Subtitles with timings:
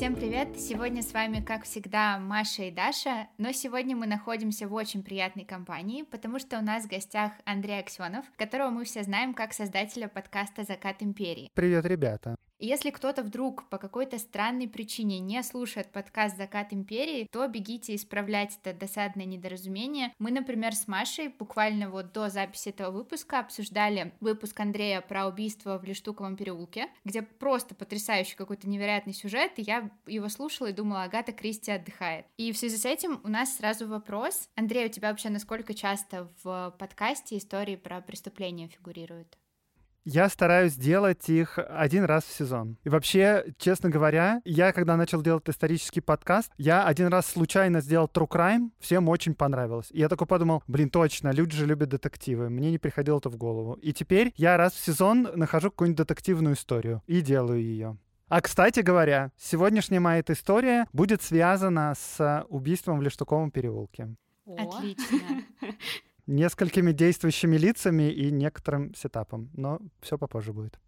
[0.00, 0.58] Всем привет!
[0.58, 5.44] Сегодня с вами, как всегда, Маша и Даша, но сегодня мы находимся в очень приятной
[5.44, 10.08] компании, потому что у нас в гостях Андрей Аксенов, которого мы все знаем как создателя
[10.08, 11.50] подкаста «Закат империи».
[11.52, 12.36] Привет, ребята!
[12.62, 18.58] Если кто-то вдруг по какой-то странной причине не слушает подкаст «Закат империи», то бегите исправлять
[18.62, 20.12] это досадное недоразумение.
[20.18, 25.78] Мы, например, с Машей буквально вот до записи этого выпуска обсуждали выпуск Андрея про убийство
[25.78, 31.04] в Лештуковом переулке, где просто потрясающий какой-то невероятный сюжет, и я его слушала и думала,
[31.04, 32.26] Агата Кристи отдыхает.
[32.36, 34.50] И в связи с этим у нас сразу вопрос.
[34.54, 39.39] Андрей, у тебя вообще насколько часто в подкасте истории про преступления фигурируют?
[40.04, 42.78] Я стараюсь делать их один раз в сезон.
[42.84, 48.10] И вообще, честно говоря, я, когда начал делать исторический подкаст, я один раз случайно сделал
[48.12, 49.88] True Crime, всем очень понравилось.
[49.90, 52.48] И я такой подумал, блин, точно, люди же любят детективы.
[52.48, 53.74] Мне не приходило это в голову.
[53.74, 57.98] И теперь я раз в сезон нахожу какую-нибудь детективную историю и делаю ее.
[58.28, 64.14] А, кстати говоря, сегодняшняя моя эта история будет связана с убийством в Лештуковом переулке.
[64.46, 65.18] Отлично.
[66.30, 70.78] несколькими действующими лицами и некоторым сетапом, но все попозже будет.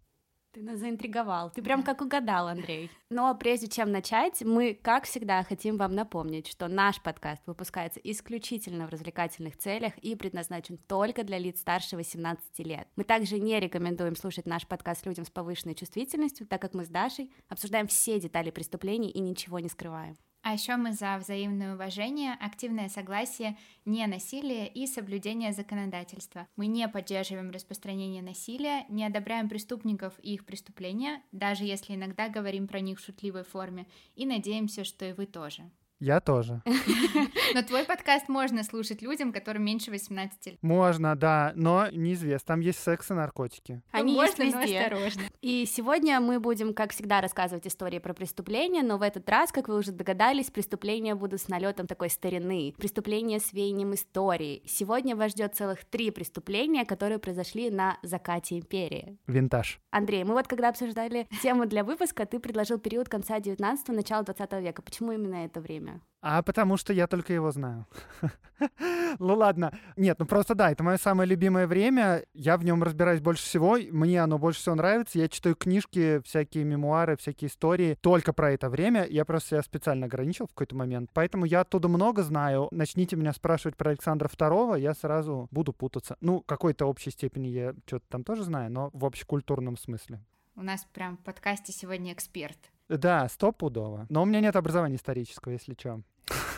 [0.53, 1.49] Ты нас заинтриговал.
[1.49, 2.91] Ты прям как угадал, Андрей.
[3.09, 8.85] Но прежде чем начать, мы, как всегда, хотим вам напомнить, что наш подкаст выпускается исключительно
[8.85, 12.87] в развлекательных целях и предназначен только для лиц старше 18 лет.
[12.95, 16.89] Мы также не рекомендуем слушать наш подкаст людям с повышенной чувствительностью, так как мы с
[16.89, 20.15] Дашей обсуждаем все детали преступлений и ничего не скрываем.
[20.43, 26.47] А еще мы за взаимное уважение, активное согласие, не насилие и соблюдение законодательства.
[26.57, 32.67] Мы не поддерживаем распространение насилия, не одобряем преступников и их преступления, даже если иногда говорим
[32.67, 35.63] про них в шутливой форме, и надеемся, что и вы тоже.
[36.03, 36.61] Я тоже.
[37.53, 40.57] Но твой подкаст можно слушать людям, которым меньше 18 лет.
[40.61, 42.45] Можно, да, но неизвестно.
[42.47, 43.81] Там есть секс и наркотики.
[43.91, 44.79] Они Ну, есть везде.
[44.79, 45.21] осторожно.
[45.41, 49.69] И сегодня мы будем, как всегда, рассказывать истории про преступления, но в этот раз, как
[49.69, 52.73] вы уже догадались, преступления будут с налетом такой старины.
[52.77, 54.61] Преступления с веянием истории.
[54.65, 59.17] Сегодня вас ждет целых три преступления, которые произошли на закате империи.
[59.27, 59.79] Винтаж.
[59.91, 64.51] Андрей, мы вот когда обсуждали тему для выпуска, ты предложил период конца 19-го, начала 20
[64.53, 64.81] века.
[64.81, 65.92] Почему именно это время?
[66.25, 67.85] А потому что я только его знаю.
[69.19, 69.77] ну ладно.
[69.97, 72.23] Нет, ну просто да, это мое самое любимое время.
[72.33, 73.77] Я в нем разбираюсь больше всего.
[73.91, 75.19] Мне оно больше всего нравится.
[75.19, 79.05] Я читаю книжки, всякие мемуары, всякие истории только про это время.
[79.05, 81.09] Я просто себя специально ограничил в какой-то момент.
[81.13, 82.69] Поэтому я оттуда много знаю.
[82.71, 86.15] Начните меня спрашивать про Александра II, я сразу буду путаться.
[86.21, 90.21] Ну, какой-то общей степени я что-то там тоже знаю, но в общекультурном смысле.
[90.55, 92.72] У нас прям в подкасте сегодня эксперт.
[92.89, 94.05] Да, стопудово.
[94.09, 96.01] Но у меня нет образования исторического, если что.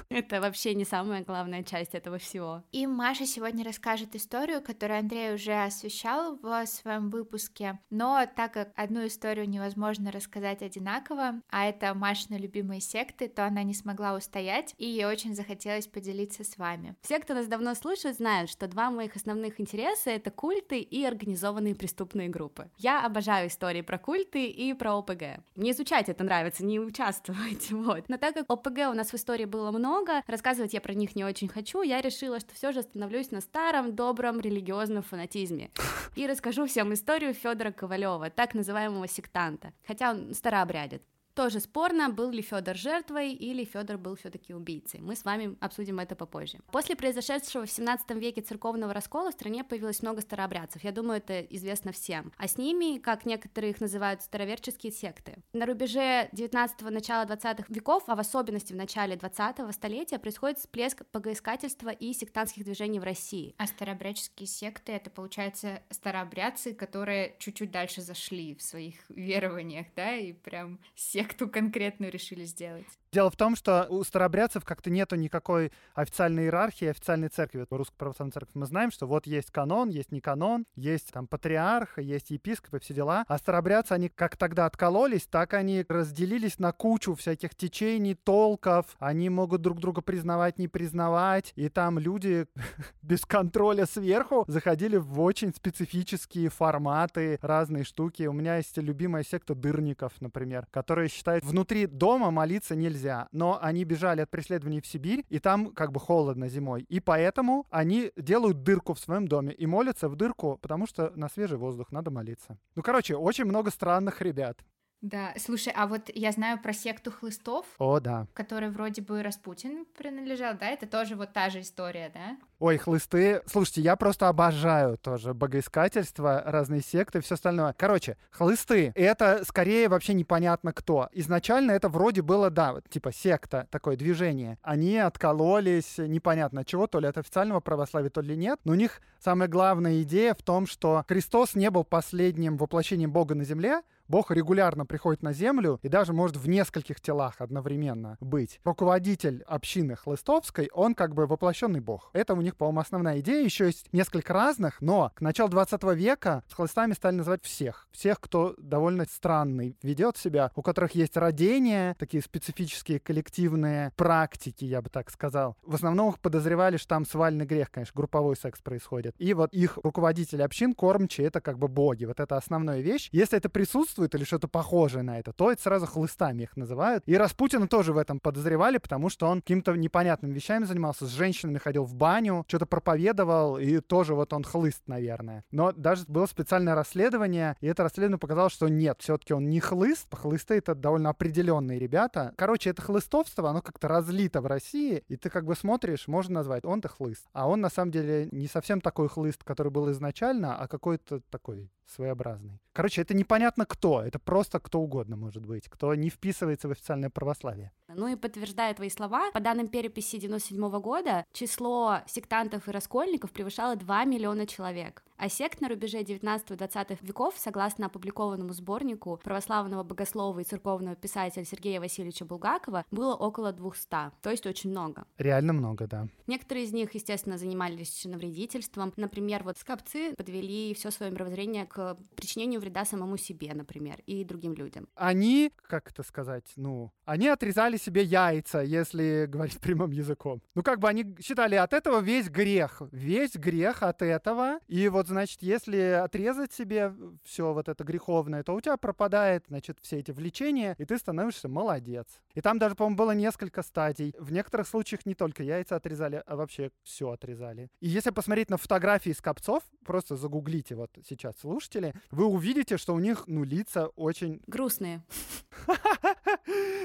[0.10, 2.64] Это вообще не самая главная часть этого всего.
[2.72, 7.80] И Маша сегодня расскажет историю, которую Андрей уже освещал в своем выпуске.
[7.90, 13.64] Но так как одну историю невозможно рассказать одинаково, а это Машины любимые секты, то она
[13.64, 16.96] не смогла устоять, и ей очень захотелось поделиться с вами.
[17.02, 21.76] Все, кто нас давно слушает, знают, что два моих основных интереса— это культы и организованные
[21.76, 22.70] преступные группы.
[22.78, 25.44] Я обожаю истории про культы и про ОПГ.
[25.56, 28.08] Мне изучать это нравится, не участвовать, вот.
[28.08, 29.95] Но так как ОПГ у нас в истории было много,
[30.28, 33.96] рассказывать я про них не очень хочу, я решила, что все же остановлюсь на старом,
[33.96, 35.72] добром, религиозном фанатизме.
[36.16, 41.02] И расскажу всем историю Федора Ковалева, так называемого сектанта, хотя он старообрядец.
[41.36, 45.02] Тоже спорно, был ли Федор жертвой или Федор был все-таки убийцей.
[45.02, 46.60] Мы с вами обсудим это попозже.
[46.72, 50.86] После произошедшего в 17 веке церковного раскола в стране появилось много старообрядцев.
[50.86, 52.32] Я думаю, это известно всем.
[52.38, 55.44] А с ними, как некоторые их называют, староверческие секты.
[55.52, 61.04] На рубеже 19-го, начала 20-х веков, а в особенности в начале 20-го столетия, происходит всплеск
[61.12, 63.56] богоискательства и сектантских движений в России.
[63.58, 70.32] А старообрядческие секты— это, получается, старообрядцы, которые чуть-чуть дальше зашли в своих верованиях, да, и
[70.32, 70.80] прям
[71.26, 72.86] секту конкретную решили сделать.
[73.16, 77.66] Дело в том, что у старообрядцев как-то нету никакой официальной иерархии, официальной церкви.
[77.70, 81.26] В Русской Православной Церкви мы знаем, что вот есть канон, есть не канон, есть там
[81.26, 83.24] патриарх, есть епископ и все дела.
[83.30, 88.86] А старообрядцы, они как тогда откололись, так они разделились на кучу всяких течений, толков.
[89.00, 91.54] Они могут друг друга признавать, не признавать.
[91.56, 92.48] И там люди
[93.02, 98.24] без контроля сверху заходили в очень специфические форматы, разные штуки.
[98.24, 103.28] У меня есть любимая секта дырников, например, которые считают, внутри дома молиться нельзя нельзя.
[103.32, 106.86] Но они бежали от преследований в Сибирь, и там как бы холодно зимой.
[106.90, 111.30] И поэтому они делают дырку в своем доме и молятся в дырку, потому что на
[111.30, 112.58] свежий воздух надо молиться.
[112.76, 114.58] Ну, короче, очень много странных ребят.
[115.06, 118.26] Да, слушай, а вот я знаю про секту хлыстов, О, да.
[118.34, 120.66] которой вроде бы Распутин принадлежал, да?
[120.66, 122.38] Это тоже вот та же история, да?
[122.58, 123.44] Ой, хлысты.
[123.46, 127.76] Слушайте, я просто обожаю тоже богоискательство, разные секты и все остальное.
[127.78, 131.08] Короче, хлысты— это скорее вообще непонятно кто.
[131.12, 134.58] Изначально это вроде было, да, вот, типа секта, такое движение.
[134.64, 138.60] Они откололись непонятно чего, то ли от официального православия, то ли нет.
[138.64, 143.36] Но у них самая главная идея в том, что Христос не был последним воплощением Бога
[143.36, 148.60] на земле, Бог регулярно приходит на землю и даже может в нескольких телах одновременно быть.
[148.64, 152.12] Руководитель общины Хлыстовской, он как бы воплощенный Бог.
[152.14, 153.44] Это у них, по-моему, основная идея.
[153.44, 157.88] Еще есть несколько разных, но к началу 20 века с хлыстами стали называть всех.
[157.92, 164.82] Всех, кто довольно странный ведет себя, у которых есть родения, такие специфические коллективные практики, я
[164.82, 165.58] бы так сказал.
[165.64, 169.16] В основном их подозревали, что там свальный грех, конечно, групповой секс происходит.
[169.18, 172.06] И вот их руководители общин, кормчие, это как бы боги.
[172.06, 173.10] Вот это основная вещь.
[173.12, 177.04] Если это присутствует, присутствует или что-то похожее на это, то это сразу хлыстами их называют.
[177.08, 181.58] И Распутина тоже в этом подозревали, потому что он каким-то непонятными вещами занимался, с женщинами
[181.58, 185.44] ходил в баню, что-то проповедовал, и тоже вот он хлыст, наверное.
[185.52, 190.08] Но даже было специальное расследование, и это расследование показало, что нет, все-таки он не хлыст,
[190.14, 192.34] хлысты это довольно определенные ребята.
[192.38, 196.66] Короче, это хлыстовство, оно как-то разлито в России, и ты как бы смотришь, можно назвать,
[196.66, 197.26] он-то хлыст.
[197.34, 201.70] А он на самом деле не совсем такой хлыст, который был изначально, а какой-то такой
[201.88, 202.60] своеобразный.
[202.76, 207.10] Короче, это непонятно кто, это просто кто угодно может быть, кто не вписывается в официальное
[207.10, 207.72] православие.
[207.88, 213.78] Ну и подтверждая твои слова, по данным переписи 97 года, число сектантов и раскольников превышало
[213.78, 215.05] 2 миллиона человек.
[215.18, 221.80] А сект на рубеже 19-20 веков, согласно опубликованному сборнику православного богослова и церковного писателя Сергея
[221.80, 223.88] Васильевича Булгакова, было около 200,
[224.22, 225.06] то есть очень много.
[225.18, 226.08] Реально много, да.
[226.28, 228.94] Некоторые из них, естественно, занимались навредительством.
[228.98, 234.54] Например, вот скопцы подвели все свое мировоззрение к причинению вреда самому себе, например, и другим
[234.54, 234.88] людям.
[234.96, 240.42] Они, как это сказать, ну, они отрезали себе яйца, если говорить прямым языком.
[240.56, 244.60] Ну, как бы они считали от этого весь грех, весь грех от этого.
[244.68, 246.94] И вот, значит, если отрезать себе
[247.24, 251.48] все вот это греховное, то у тебя пропадает, значит, все эти влечения, и ты становишься
[251.48, 252.08] молодец.
[252.34, 254.14] И там даже, по-моему, было несколько стадий.
[254.18, 257.70] В некоторых случаях не только яйца отрезали, а вообще все отрезали.
[257.80, 263.00] И если посмотреть на фотографии скопцов, просто загуглите вот сейчас слушатели, вы увидите, что у
[263.00, 264.42] них, ну, лица очень...
[264.48, 265.04] Грустные.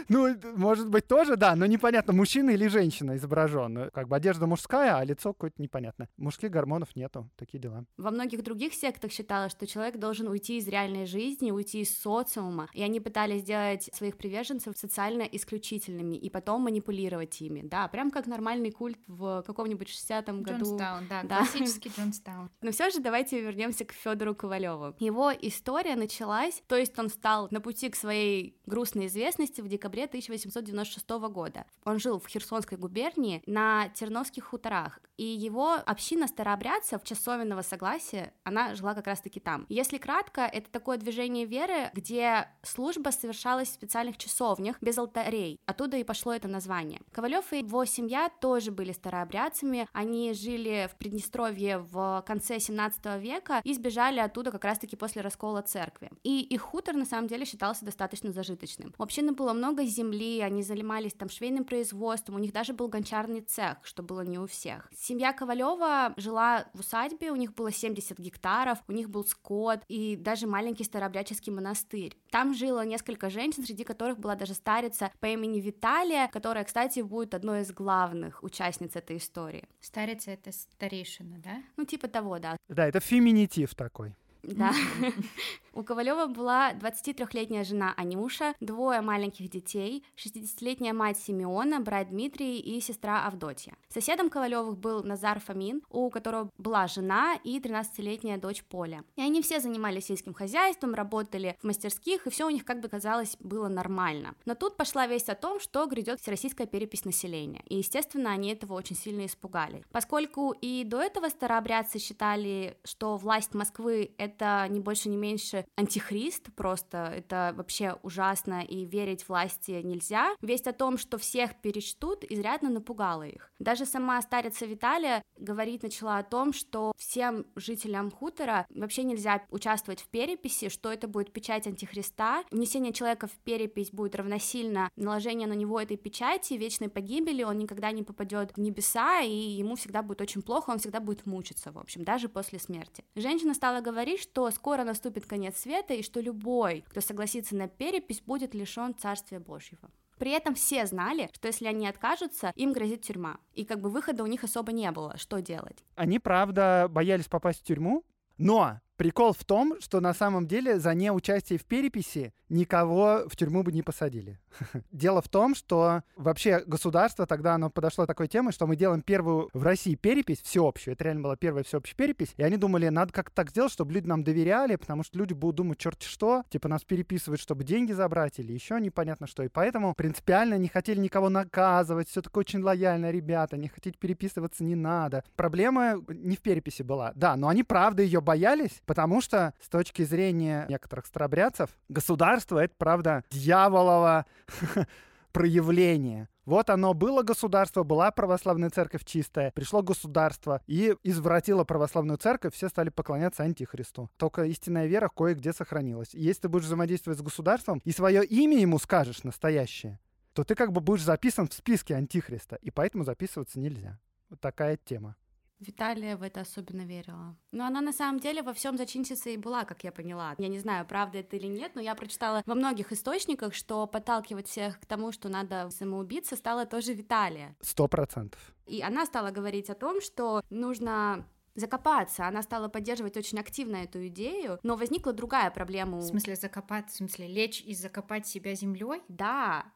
[0.09, 3.91] Ну, может быть, тоже, да, но непонятно, мужчина или женщина изображен.
[3.93, 6.09] Как бы одежда мужская, а лицо какое-то непонятное.
[6.17, 7.85] Мужских гормонов нету, такие дела.
[7.97, 12.69] Во многих других сектах считалось, что человек должен уйти из реальной жизни, уйти из социума,
[12.73, 18.27] и они пытались сделать своих приверженцев социально исключительными и потом манипулировать ими, да, прям как
[18.27, 20.65] нормальный культ в каком-нибудь 60-м году.
[20.65, 21.39] Джонстаун, да, да.
[21.39, 22.51] классический Джонстаун.
[22.63, 24.95] Но все же давайте вернемся к Федору Ковалеву.
[24.99, 30.05] Его история началась, то есть он стал на пути к своей грустной известности в декабре
[30.05, 31.65] 1896 года.
[31.85, 38.00] Он жил в Херсонской губернии на Терновских хуторах, и его община старообрядцев часовенного согласия,
[38.45, 39.67] она жила как раз-таки там.
[39.69, 45.59] Если кратко, это такое движение веры, где служба совершалась в специальных часовнях без алтарей.
[45.67, 47.01] Оттуда и пошло это название.
[47.13, 49.89] Ковалев и его семья тоже были старообрядцами.
[49.93, 55.63] Они жили в Приднестровье в конце 17 века и сбежали оттуда как раз-таки после раскола
[55.63, 56.11] церкви.
[56.23, 58.95] И их хутор на самом деле считался достаточно зажиточным.
[58.99, 63.41] У общины было много земли, они занимались там швейным производством, у них даже был гончарный
[63.41, 64.89] цех, что было не у всех.
[64.97, 70.17] Семья Ковалева жила в усадьбе, у них было 70 гектаров, у них был скот и
[70.17, 72.17] даже маленький старообрядческий монастырь.
[72.31, 77.35] Там жило несколько женщин, среди которых была даже старица по имени Виталия, которая, кстати, будет
[77.35, 79.65] одной из главных участниц этой истории.
[79.81, 81.63] Старица— это старейшина, да?
[81.77, 82.57] Ну, типа того, да.
[82.69, 84.15] Да, это феминитив такой.
[84.43, 84.73] Да.
[85.73, 92.81] У Ковалева была 23-летняя жена Анюша, двое маленьких детей, 60-летняя мать Симеона, брат Дмитрий и
[92.81, 93.75] сестра Авдотья.
[93.89, 99.05] Соседом Ковалевых был Назар Фомин, у которого была жена и 13-летняя дочь Поля.
[99.17, 102.89] И они все занимались сельским хозяйством, работали в мастерских, и все у них, как бы
[102.89, 104.35] казалось, было нормально.
[104.47, 107.63] Но тут пошла весть о том, что грядет всероссийская перепись населения.
[107.69, 109.85] И, естественно, они этого очень сильно испугали.
[109.93, 116.53] Поскольку и до этого старообрядцы считали, что власть Москвы— это не больше, не меньше антихрист
[116.55, 120.35] просто, это вообще ужасно, и верить власти нельзя.
[120.41, 123.51] Весть о том, что всех перечтут, изрядно напугала их.
[123.59, 130.01] Даже сама старица Виталия говорить начала о том, что всем жителям хутора вообще нельзя участвовать
[130.01, 135.55] в переписи, что это будет печать антихриста, внесение человека в перепись будет равносильно наложению на
[135.55, 140.21] него этой печати, вечной погибели, он никогда не попадет в небеса, и ему всегда будет
[140.21, 143.05] очень плохо, он всегда будет мучиться, в общем, даже после смерти.
[143.15, 148.21] Женщина стала говорить, что скоро наступит конец света, и что любой, кто согласится на перепись,
[148.21, 149.91] будет лишен Царствия Божьего.
[150.19, 153.39] При этом все знали, что если они откажутся, им грозит тюрьма.
[153.55, 155.17] И как бы выхода у них особо не было.
[155.17, 155.83] Что делать?
[155.95, 158.05] Они, правда, боялись попасть в тюрьму,
[158.37, 163.63] но Прикол в том, что на самом деле за неучастие в переписи никого в тюрьму
[163.63, 164.39] бы не посадили.
[164.93, 169.49] Дело в том, что вообще государство тогда оно подошло такой темой, что мы делаем первую
[169.55, 170.93] в России перепись всеобщую.
[170.93, 172.35] Это реально была первая всеобщая перепись.
[172.37, 175.57] И они думали, надо как-то так сделать, чтобы люди нам доверяли, потому что люди будут
[175.57, 179.43] думать черт что, типа нас переписывают, чтобы деньги забрать или еще непонятно что.
[179.43, 184.63] И поэтому принципиально не хотели никого наказывать, все такое очень лояльно, ребята, не хотите переписываться
[184.63, 185.25] не надо.
[185.37, 187.13] Проблема не в переписи была.
[187.15, 192.75] Да, но они правда ее боялись, Потому что с точки зрения некоторых старобрядцев, государство— это,
[192.77, 194.27] правда, дьяволово
[195.33, 196.29] проявление.
[196.45, 202.69] Вот оно было государство, была православная церковь чистая, пришло государство и извратило православную церковь, все
[202.69, 204.11] стали поклоняться антихристу.
[204.17, 206.13] Только истинная вера кое-где сохранилась.
[206.13, 210.01] И если ты будешь взаимодействовать с государством и свое имя ему скажешь настоящее,
[210.33, 214.01] то ты как бы будешь записан в списке антихриста, и поэтому записываться нельзя.
[214.31, 215.15] Вот такая тема.
[215.61, 217.37] Виталия в это особенно верила.
[217.53, 220.35] Но она на самом деле во всем зачинщица и была, как я поняла.
[220.39, 224.49] Я не знаю, правда это или нет, но я прочитала во многих источниках, что подталкивать
[224.49, 227.55] всех к тому, что надо самоубиться, стала тоже Виталия.
[227.61, 228.41] Сто процентов.
[228.67, 232.27] И она стала говорить о том, что нужно закопаться.
[232.27, 235.99] Она стала поддерживать очень активно эту идею, но возникла другая проблема.
[235.99, 239.03] В смысле закопаться, в смысле лечь и закопать себя землей?
[239.09, 239.67] Да,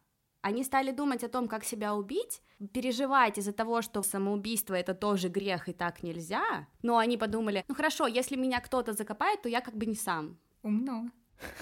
[0.45, 2.43] они стали думать о том, как себя убить,
[2.75, 6.69] переживать из-за того, что самоубийство это тоже грех и так нельзя.
[6.83, 10.37] Но они подумали, ну хорошо, если меня кто-то закопает, то я как бы не сам.
[10.63, 11.09] Умно.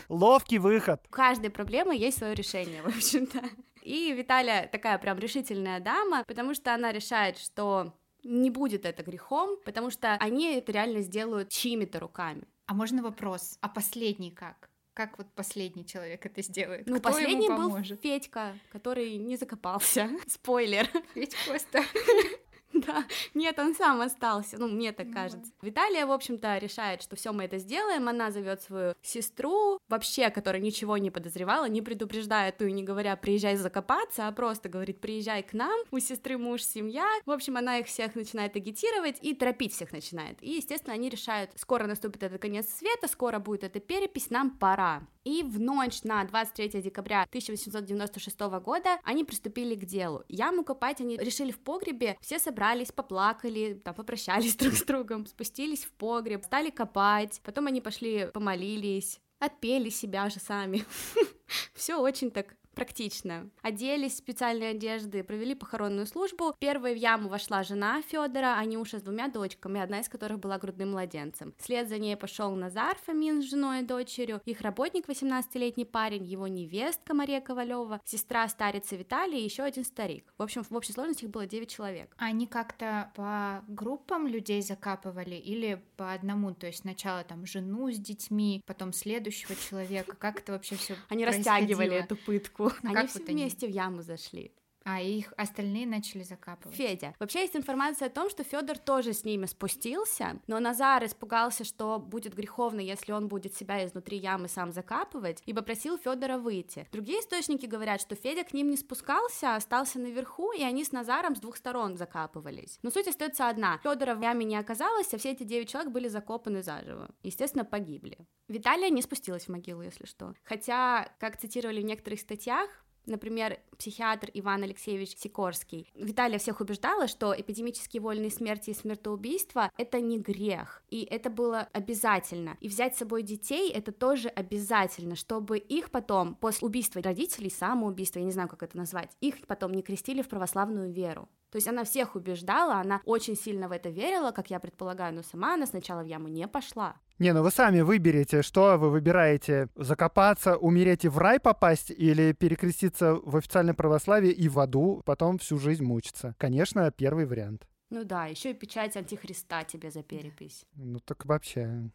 [0.08, 1.00] Ловкий выход.
[1.08, 3.40] У каждой проблемы есть свое решение, в общем-то.
[3.82, 9.58] И Виталия такая прям решительная дама, потому что она решает, что не будет это грехом,
[9.64, 12.48] потому что они это реально сделают чьими-то руками.
[12.66, 13.58] А можно вопрос?
[13.60, 14.71] А последний как?
[14.94, 16.86] Как вот последний человек это сделает?
[16.86, 17.82] Ну, Кто последний ему был?
[18.02, 20.10] Федька, который не закопался.
[20.26, 20.86] Спойлер.
[21.14, 21.82] Ведь просто
[22.92, 25.52] Да, нет, он сам остался, ну, мне так кажется.
[25.62, 30.60] Виталия, в общем-то, решает, что все мы это сделаем, она зовет свою сестру, вообще, которая
[30.60, 35.42] ничего не подозревала, не предупреждая ту и не говоря, приезжай закопаться, а просто говорит, приезжай
[35.42, 37.06] к нам, у сестры муж, семья.
[37.24, 40.42] В общем, она их всех начинает агитировать и торопить всех начинает.
[40.42, 45.02] И, естественно, они решают, скоро наступит этот конец света, скоро будет эта перепись, нам пора.
[45.24, 50.24] И в ночь на 23 декабря 1896 года они приступили к делу.
[50.28, 52.38] Яму копать они решили в погребе, все
[52.72, 58.26] собрались, поплакали, там, попрощались друг с другом, спустились в погреб, стали копать, потом они пошли
[58.32, 60.84] помолились, отпели себя же сами.
[61.74, 63.50] Все очень так практично.
[63.62, 66.54] Оделись в специальные одежды, провели похоронную службу.
[66.58, 70.92] Первой в яму вошла жена Федора, Анюша с двумя дочками, одна из которых была грудным
[70.92, 71.54] младенцем.
[71.58, 76.46] Вслед за ней пошел Назар Фомин с женой и дочерью, их работник 18-летний парень, его
[76.46, 80.32] невестка Мария Ковалева, сестра старицы Виталия и еще один старик.
[80.38, 82.14] В общем, в общей сложности их было 9 человек.
[82.18, 87.98] они как-то по группам людей закапывали или по одному, то есть сначала там жену с
[87.98, 92.61] детьми, потом следующего человека, как это вообще все Они растягивали эту пытку.
[92.68, 93.42] А Они как все вот они?
[93.42, 94.52] вместе в яму зашли.
[94.84, 96.76] А их остальные начали закапывать.
[96.76, 97.14] Федя.
[97.18, 101.98] Вообще есть информация о том, что Федор тоже с ними спустился, но Назар испугался, что
[101.98, 106.88] будет греховно, если он будет себя изнутри ямы сам закапывать, и попросил Федора выйти.
[106.92, 110.92] Другие источники говорят, что Федя к ним не спускался, а остался наверху, и они с
[110.92, 112.78] Назаром с двух сторон закапывались.
[112.82, 113.78] Но суть остается одна.
[113.82, 117.10] Федора в яме не оказалось, а все эти девять человек были закопаны заживо.
[117.22, 118.18] Естественно, погибли.
[118.48, 120.34] Виталия не спустилась в могилу, если что.
[120.42, 122.68] Хотя, как цитировали в некоторых статьях,
[123.06, 125.90] Например, психиатр Иван Алексеевич Сикорский.
[125.94, 131.68] Виталия всех убеждала, что эпидемические вольные смерти и смертоубийства— это не грех, и это было
[131.72, 132.56] обязательно.
[132.60, 138.20] И взять с собой детей— это тоже обязательно, чтобы их потом, после убийства родителей, самоубийства,
[138.20, 141.28] я не знаю, как это назвать, их потом не крестили в православную веру.
[141.52, 145.22] То есть она всех убеждала, она очень сильно в это верила, как я предполагаю, но
[145.22, 146.96] сама она сначала в яму не пошла.
[147.18, 149.68] Не, ну вы сами выберете, что вы выбираете.
[149.76, 155.36] Закопаться, умереть и в рай попасть или перекреститься в официальное православие и в аду, потом
[155.36, 156.34] всю жизнь мучиться.
[156.38, 157.68] Конечно, первый вариант.
[157.90, 160.64] Ну да, еще и печать антихриста тебе за перепись.
[160.74, 161.90] Ну так вообще...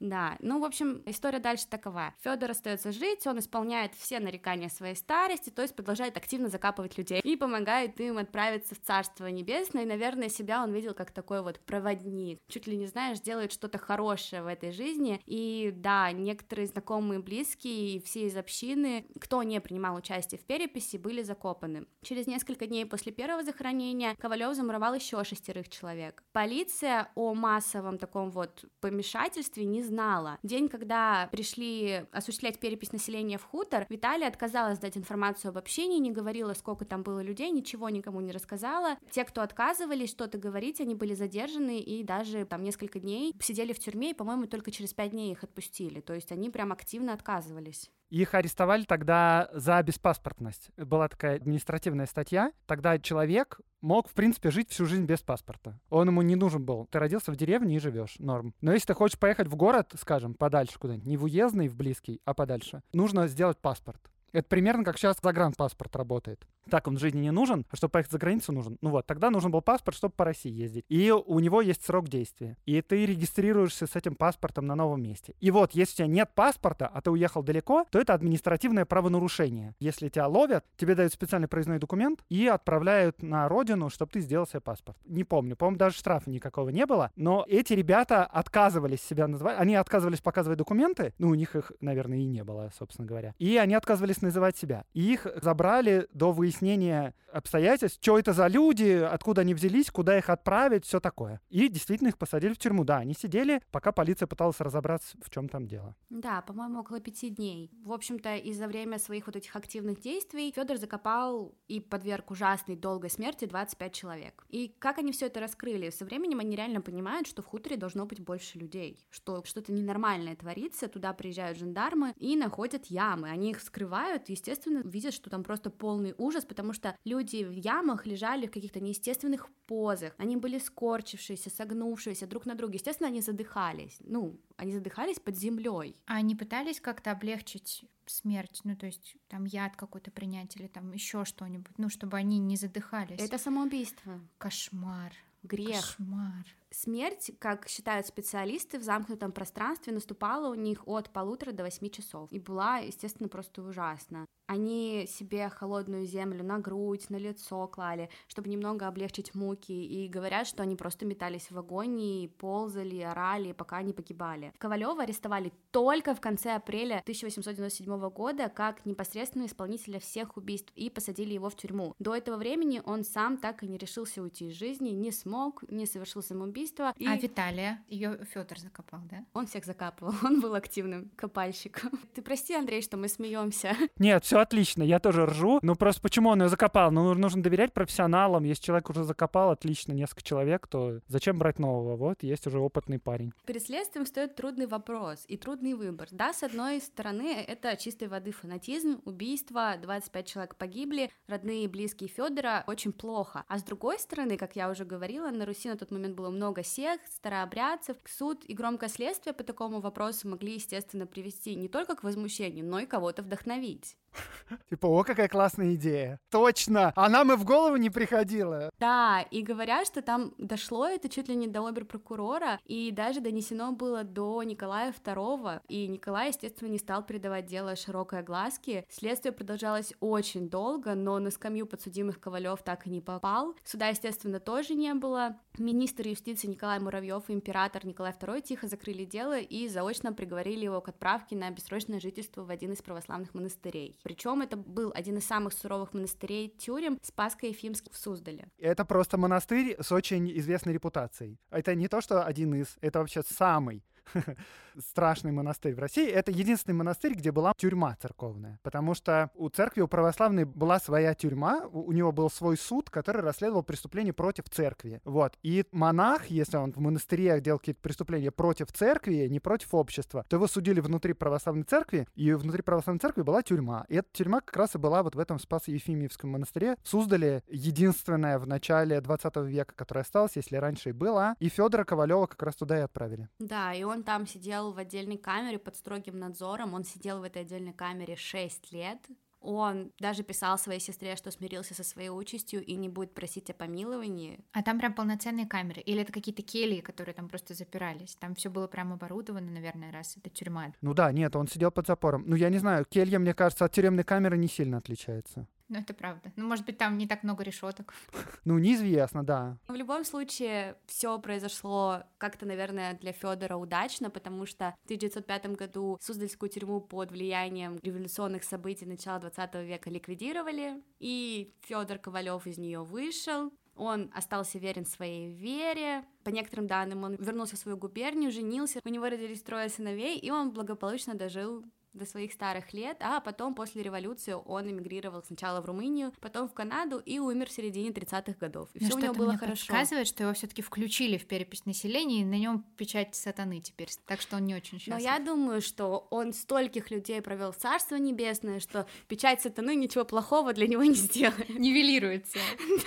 [0.00, 2.14] Да, ну, в общем, история дальше такова.
[2.20, 7.20] Федор остается жить, он исполняет все нарекания своей старости, то есть продолжает активно закапывать людей
[7.20, 11.60] и помогает им отправиться в Царство Небесное, и, наверное, себя он видел как такой вот
[11.60, 12.40] проводник.
[12.48, 17.96] Чуть ли не знаешь, делает что-то хорошее в этой жизни, и да, некоторые знакомые, близкие
[17.96, 21.86] и все из общины, кто не принимал участие в переписи, были закопаны.
[22.02, 26.22] Через несколько дней после первого захоронения Ковалев замуровал еще шестерых человек.
[26.32, 30.38] Полиция о массовом таком вот помешательстве не знала.
[30.42, 36.10] День, когда пришли осуществлять перепись населения в хутор, Виталия отказалась дать информацию об общении, не
[36.10, 38.96] говорила, сколько там было людей, ничего никому не рассказала.
[39.10, 43.78] Те, кто отказывались что-то говорить, они были задержаны и даже там несколько дней сидели в
[43.78, 46.00] тюрьме, и, по-моему, только через пять дней их отпустили.
[46.00, 47.90] То есть они прям активно отказывались.
[48.10, 50.70] Их арестовали тогда за беспаспортность.
[50.76, 52.52] Была такая административная статья.
[52.66, 55.78] Тогда человек мог, в принципе, жить всю жизнь без паспорта.
[55.90, 56.86] Он ему не нужен был.
[56.86, 58.54] Ты родился в деревне и живешь, норм.
[58.60, 62.20] Но если ты хочешь поехать в город, скажем, подальше куда-нибудь, не в уездный, в близкий,
[62.24, 64.00] а подальше, нужно сделать паспорт.
[64.36, 66.46] Это примерно как сейчас загранпаспорт работает.
[66.68, 68.76] Так он в жизни не нужен, а чтобы поехать за границу нужен.
[68.82, 70.84] Ну вот, тогда нужен был паспорт, чтобы по России ездить.
[70.90, 72.58] И у него есть срок действия.
[72.66, 75.34] И ты регистрируешься с этим паспортом на новом месте.
[75.40, 79.74] И вот, если у тебя нет паспорта, а ты уехал далеко, то это административное правонарушение.
[79.78, 84.46] Если тебя ловят, тебе дают специальный проездной документ и отправляют на родину, чтобы ты сделал
[84.46, 84.98] себе паспорт.
[85.06, 87.10] Не помню, по-моему, даже штрафа никакого не было.
[87.16, 89.58] Но эти ребята отказывались себя называть.
[89.58, 91.14] Они отказывались показывать документы.
[91.16, 93.34] Ну, у них их, наверное, и не было, собственно говоря.
[93.38, 94.84] И они отказывались называть себя.
[94.92, 100.30] И их забрали до выяснения обстоятельств, что это за люди, откуда они взялись, куда их
[100.30, 101.40] отправить, все такое.
[101.48, 102.84] И действительно их посадили в тюрьму.
[102.84, 105.94] Да, они сидели, пока полиция пыталась разобраться, в чем там дело.
[106.10, 107.70] Да, по-моему, около пяти дней.
[107.84, 113.10] В общем-то, из-за время своих вот этих активных действий Федор закопал и подверг ужасной долгой
[113.10, 114.46] смерти 25 человек.
[114.48, 115.90] И как они все это раскрыли?
[115.90, 120.36] Со временем они реально понимают, что в хуторе должно быть больше людей, что что-то ненормальное
[120.36, 123.28] творится, туда приезжают жандармы и находят ямы.
[123.28, 128.06] Они их вскрывают, естественно, видят, что там просто полный ужас, потому что люди в ямах
[128.06, 133.96] лежали в каких-то неестественных позах, они были скорчившиеся, согнувшиеся друг на друге, естественно, они задыхались,
[134.00, 135.96] ну, они задыхались под землей.
[136.06, 140.92] А они пытались как-то облегчить смерть, ну то есть там яд какой-то принять или там
[140.92, 143.20] еще что-нибудь, ну чтобы они не задыхались.
[143.20, 144.20] Это самоубийство.
[144.38, 145.12] Кошмар.
[145.42, 145.96] Грех.
[145.96, 146.46] Кошмар.
[146.78, 152.30] Смерть, как считают специалисты, в замкнутом пространстве наступала у них от полутора до восьми часов
[152.30, 154.26] и была, естественно, просто ужасна.
[154.46, 160.46] Они себе холодную землю на грудь, на лицо клали, чтобы немного облегчить муки, и говорят,
[160.46, 164.52] что они просто метались в агонии, ползали, орали, пока не погибали.
[164.58, 171.32] Ковалева арестовали только в конце апреля 1897 года как непосредственного исполнителя всех убийств и посадили
[171.32, 171.94] его в тюрьму.
[171.98, 175.86] До этого времени он сам так и не решился уйти из жизни, не смог, не
[175.86, 176.65] совершил самоубийство.
[176.98, 177.06] И...
[177.06, 177.82] А Виталия?
[177.88, 179.24] Ее Федор закопал, да?
[179.34, 181.90] Он всех закапывал, он был активным копальщиком.
[182.14, 183.74] Ты прости, Андрей, что мы смеемся.
[183.98, 185.58] Нет, все отлично, я тоже ржу.
[185.62, 186.90] Ну просто почему он ее закопал?
[186.90, 188.44] Ну нужно доверять профессионалам.
[188.44, 191.96] Если человек уже закопал, отлично, несколько человек, то зачем брать нового?
[191.96, 193.32] Вот есть уже опытный парень.
[193.46, 196.08] Перед следствием стоит трудный вопрос и трудный выбор.
[196.10, 202.08] Да, с одной стороны, это чистой воды фанатизм, убийство, 25 человек погибли, родные и близкие
[202.08, 203.44] Федора очень плохо.
[203.48, 206.55] А с другой стороны, как я уже говорила, на Руси на тот момент было много
[206.62, 212.02] сект, старообрядцев, суд и громкое следствие по такому вопросу могли, естественно, привести не только к
[212.02, 213.96] возмущению, но и кого-то вдохновить.
[214.70, 216.20] Типа, о, какая классная идея.
[216.30, 216.92] Точно!
[216.96, 218.70] А нам и в голову не приходило.
[218.78, 223.72] Да, и говорят, что там дошло это чуть ли не до обер-прокурора, и даже донесено
[223.72, 228.84] было до Николая II, и Николай, естественно, не стал передавать дело широкой огласке.
[228.88, 233.54] Следствие продолжалось очень долго, но на скамью подсудимых Ковалев так и не попал.
[233.64, 235.36] Суда, естественно, тоже не было.
[235.58, 240.80] Министр юстиции Николай Муравьев и император Николай II тихо закрыли дело и заочно приговорили его
[240.80, 243.98] к отправке на бессрочное жительство в один из православных монастырей.
[244.02, 248.48] Причем это был один из самых суровых монастырей тюрем Спаско-Ефимский в Суздале.
[248.58, 251.38] Это просто монастырь с очень известной репутацией.
[251.50, 253.82] Это не то, что один из, это вообще самый
[254.78, 256.08] страшный монастырь в России.
[256.08, 258.58] Это единственный монастырь, где была тюрьма церковная.
[258.62, 263.22] Потому что у церкви, у православной была своя тюрьма, у него был свой суд, который
[263.22, 265.00] расследовал преступления против церкви.
[265.04, 265.38] Вот.
[265.42, 270.36] И монах, если он в монастыре делал какие-то преступления против церкви, не против общества, то
[270.36, 273.86] его судили внутри православной церкви, и внутри православной церкви была тюрьма.
[273.88, 276.76] И эта тюрьма как раз и была вот в этом Спасо-Ефимиевском монастыре.
[276.82, 281.36] Суздали единственная в начале 20 века, которая осталась, если раньше и была.
[281.38, 283.28] И Федора Ковалева как раз туда и отправили.
[283.38, 286.74] Да, и он там сидел в отдельной камере под строгим надзором.
[286.74, 288.98] Он сидел в этой отдельной камере 6 лет.
[289.40, 293.54] Он даже писал своей сестре, что смирился со своей участью и не будет просить о
[293.54, 294.40] помиловании.
[294.52, 295.82] А там прям полноценные камеры?
[295.82, 298.16] Или это какие-то кельи, которые там просто запирались?
[298.16, 300.72] Там все было прям оборудовано, наверное, раз это тюрьма.
[300.80, 302.24] Ну да, нет, он сидел под запором.
[302.26, 305.46] Ну я не знаю, келья, мне кажется, от тюремной камеры не сильно отличается.
[305.68, 306.32] Ну, это правда.
[306.36, 307.92] Ну, может быть, там не так много решеток.
[308.44, 309.58] Ну, неизвестно, да.
[309.66, 315.98] В любом случае, все произошло как-то, наверное, для Федора удачно, потому что в 1905 году
[316.00, 322.84] Суздальскую тюрьму под влиянием революционных событий начала 20 века ликвидировали, и Федор Ковалев из нее
[322.84, 326.04] вышел, Он остался верен своей вере.
[326.24, 330.30] По некоторым данным, он вернулся в свою губернию, женился, у него родились трое сыновей, и
[330.30, 331.62] он благополучно дожил
[331.96, 336.54] до своих старых лет, а потом после революции он эмигрировал сначала в Румынию, потом в
[336.54, 338.68] Канаду и умер в середине 30-х годов.
[338.74, 339.66] И ну, все у него было мне хорошо.
[339.66, 344.20] Подсказывает, что его все-таки включили в перепись населения, и на нем печать сатаны теперь, так
[344.20, 344.94] что он не очень счастлив.
[344.94, 350.04] Но я думаю, что он стольких людей провел в Царство Небесное, что печать сатаны ничего
[350.04, 351.48] плохого для него не сделает.
[351.48, 352.38] Нивелируется.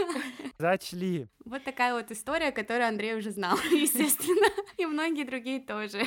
[0.60, 1.28] Зачли.
[1.45, 6.06] Вот такая вот история, которую Андрей уже знал, естественно, и многие другие тоже.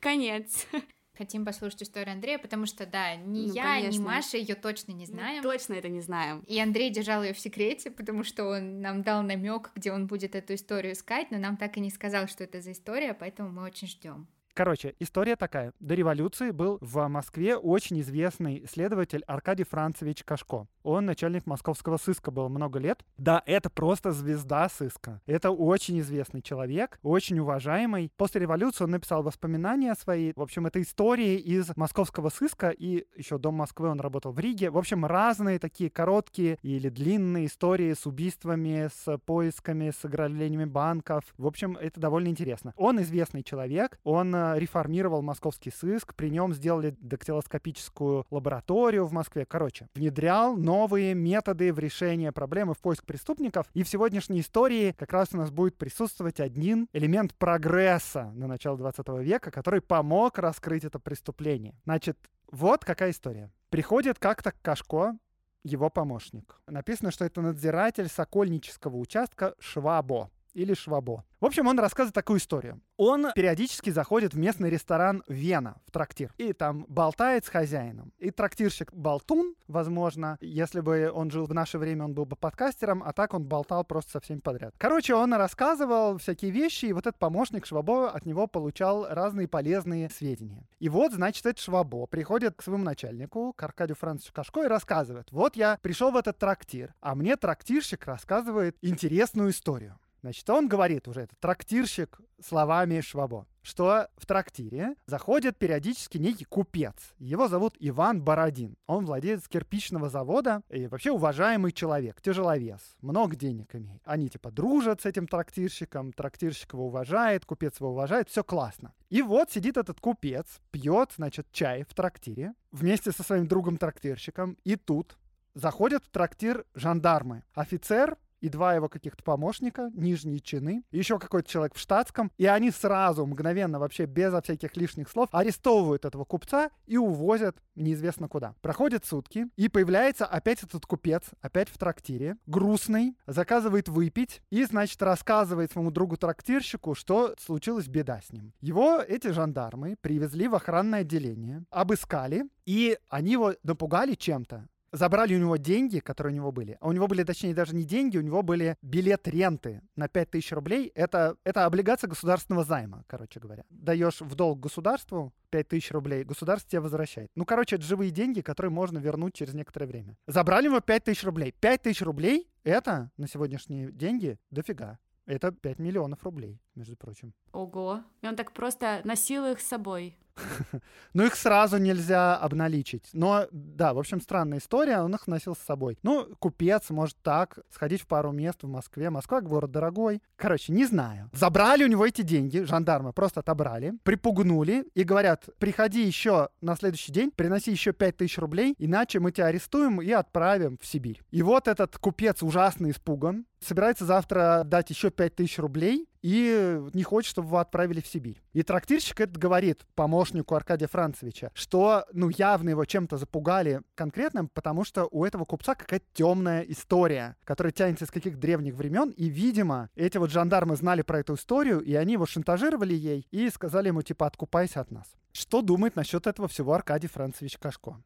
[0.00, 0.66] Конец
[1.16, 4.00] хотим послушать историю Андрея, потому что, да, ни ну, я, конечно.
[4.00, 5.36] ни Маша ее точно не знаем.
[5.36, 6.42] Мы точно это не знаем.
[6.46, 10.34] И Андрей держал ее в секрете, потому что он нам дал намек, где он будет
[10.34, 13.62] эту историю искать, но нам так и не сказал, что это за история, поэтому мы
[13.62, 14.26] очень ждем.
[14.54, 15.72] Короче, история такая.
[15.80, 20.66] До революции был в Москве очень известный следователь Аркадий Францевич Кашко.
[20.82, 23.02] Он начальник московского сыска был много лет.
[23.16, 25.22] Да, это просто звезда сыска.
[25.24, 28.10] Это очень известный человек, очень уважаемый.
[28.18, 30.32] После революции он написал воспоминания свои.
[30.36, 34.70] В общем, это истории из московского сыска, и еще до Москвы он работал в Риге.
[34.70, 41.24] В общем, разные такие короткие или длинные истории с убийствами, с поисками, с ограблениями банков.
[41.38, 42.74] В общем, это довольно интересно.
[42.76, 49.46] Он известный человек, он э, реформировал московский сыск, при нем сделали дактилоскопическую лабораторию в Москве.
[49.46, 53.66] Короче, внедрял новые методы в решении проблемы в поиск преступников.
[53.74, 58.76] И в сегодняшней истории как раз у нас будет присутствовать один элемент прогресса на начало
[58.78, 61.74] 20 века, который помог раскрыть это преступление.
[61.84, 62.18] Значит,
[62.50, 63.50] вот какая история.
[63.70, 65.16] Приходит как-то Кашко,
[65.64, 66.60] его помощник.
[66.66, 71.24] Написано, что это надзиратель Сокольнического участка Швабо или Швабо.
[71.40, 72.80] В общем, он рассказывает такую историю.
[72.96, 78.12] Он периодически заходит в местный ресторан Вена, в трактир, и там болтает с хозяином.
[78.18, 83.02] И трактирщик болтун, возможно, если бы он жил в наше время, он был бы подкастером,
[83.04, 84.74] а так он болтал просто со всеми подряд.
[84.78, 90.10] Короче, он рассказывал всякие вещи, и вот этот помощник Швабо от него получал разные полезные
[90.10, 90.68] сведения.
[90.78, 95.26] И вот, значит, этот Швабо приходит к своему начальнику, к Аркадию Францовичу Кашко, и рассказывает,
[95.32, 99.98] вот я пришел в этот трактир, а мне трактирщик рассказывает интересную историю.
[100.22, 106.94] Значит, он говорит уже, это трактирщик словами Швабо, что в трактире заходит периодически некий купец.
[107.18, 108.76] Его зовут Иван Бородин.
[108.86, 114.00] Он владелец кирпичного завода и вообще уважаемый человек, тяжеловес, много денег имеет.
[114.04, 118.92] Они типа дружат с этим трактирщиком, трактирщик его уважает, купец его уважает, все классно.
[119.10, 124.56] И вот сидит этот купец, пьет, значит, чай в трактире вместе со своим другом трактирщиком,
[124.62, 125.18] и тут
[125.54, 127.42] заходят в трактир жандармы.
[127.54, 132.70] Офицер и два его каких-то помощника, нижние чины, еще какой-то человек в штатском, и они
[132.70, 138.54] сразу, мгновенно, вообще безо всяких лишних слов, арестовывают этого купца и увозят неизвестно куда.
[138.60, 145.00] Проходят сутки, и появляется опять этот купец, опять в трактире, грустный, заказывает выпить и, значит,
[145.00, 148.52] рассказывает своему другу-трактирщику, что случилась беда с ним.
[148.60, 155.38] Его эти жандармы привезли в охранное отделение, обыскали, и они его напугали чем-то забрали у
[155.38, 156.76] него деньги, которые у него были.
[156.80, 160.52] А у него были, точнее, даже не деньги, у него были билет ренты на 5000
[160.52, 160.92] рублей.
[160.94, 163.64] Это, это облигация государственного займа, короче говоря.
[163.70, 167.30] Даешь в долг государству 5000 рублей, государство тебе возвращает.
[167.34, 170.16] Ну, короче, это живые деньги, которые можно вернуть через некоторое время.
[170.26, 171.54] Забрали у него 5000 рублей.
[171.58, 174.98] 5000 рублей— это на сегодняшние деньги дофига.
[175.24, 177.32] Это 5 миллионов рублей, между прочим.
[177.52, 178.02] Ого.
[178.20, 180.16] И он так просто носил их с собой.
[181.14, 183.10] Ну, их сразу нельзя обналичить.
[183.12, 185.98] Но, да, в общем, странная история, он их носил с собой.
[186.02, 189.10] Ну, купец может так сходить в пару мест в Москве.
[189.10, 190.22] Москва город дорогой.
[190.36, 191.30] Короче, не знаю.
[191.34, 197.12] Забрали у него эти деньги, жандармы просто отобрали, припугнули и говорят, приходи еще на следующий
[197.12, 201.20] день, приноси еще 5000 рублей, иначе мы тебя арестуем и отправим в Сибирь.
[201.30, 207.30] И вот этот купец ужасно испуган, собирается завтра дать еще 5000 рублей, и не хочет,
[207.30, 208.40] чтобы его отправили в Сибирь.
[208.52, 214.84] И трактирщик это говорит помощнику Аркадия Францевича, что, ну, явно его чем-то запугали конкретным, потому
[214.84, 219.90] что у этого купца какая-то темная история, которая тянется из каких древних времен, и, видимо,
[219.94, 224.02] эти вот жандармы знали про эту историю, и они его шантажировали ей и сказали ему,
[224.02, 225.06] типа, откупайся от нас.
[225.32, 228.02] Что думает насчет этого всего Аркадий Францевич Кашко?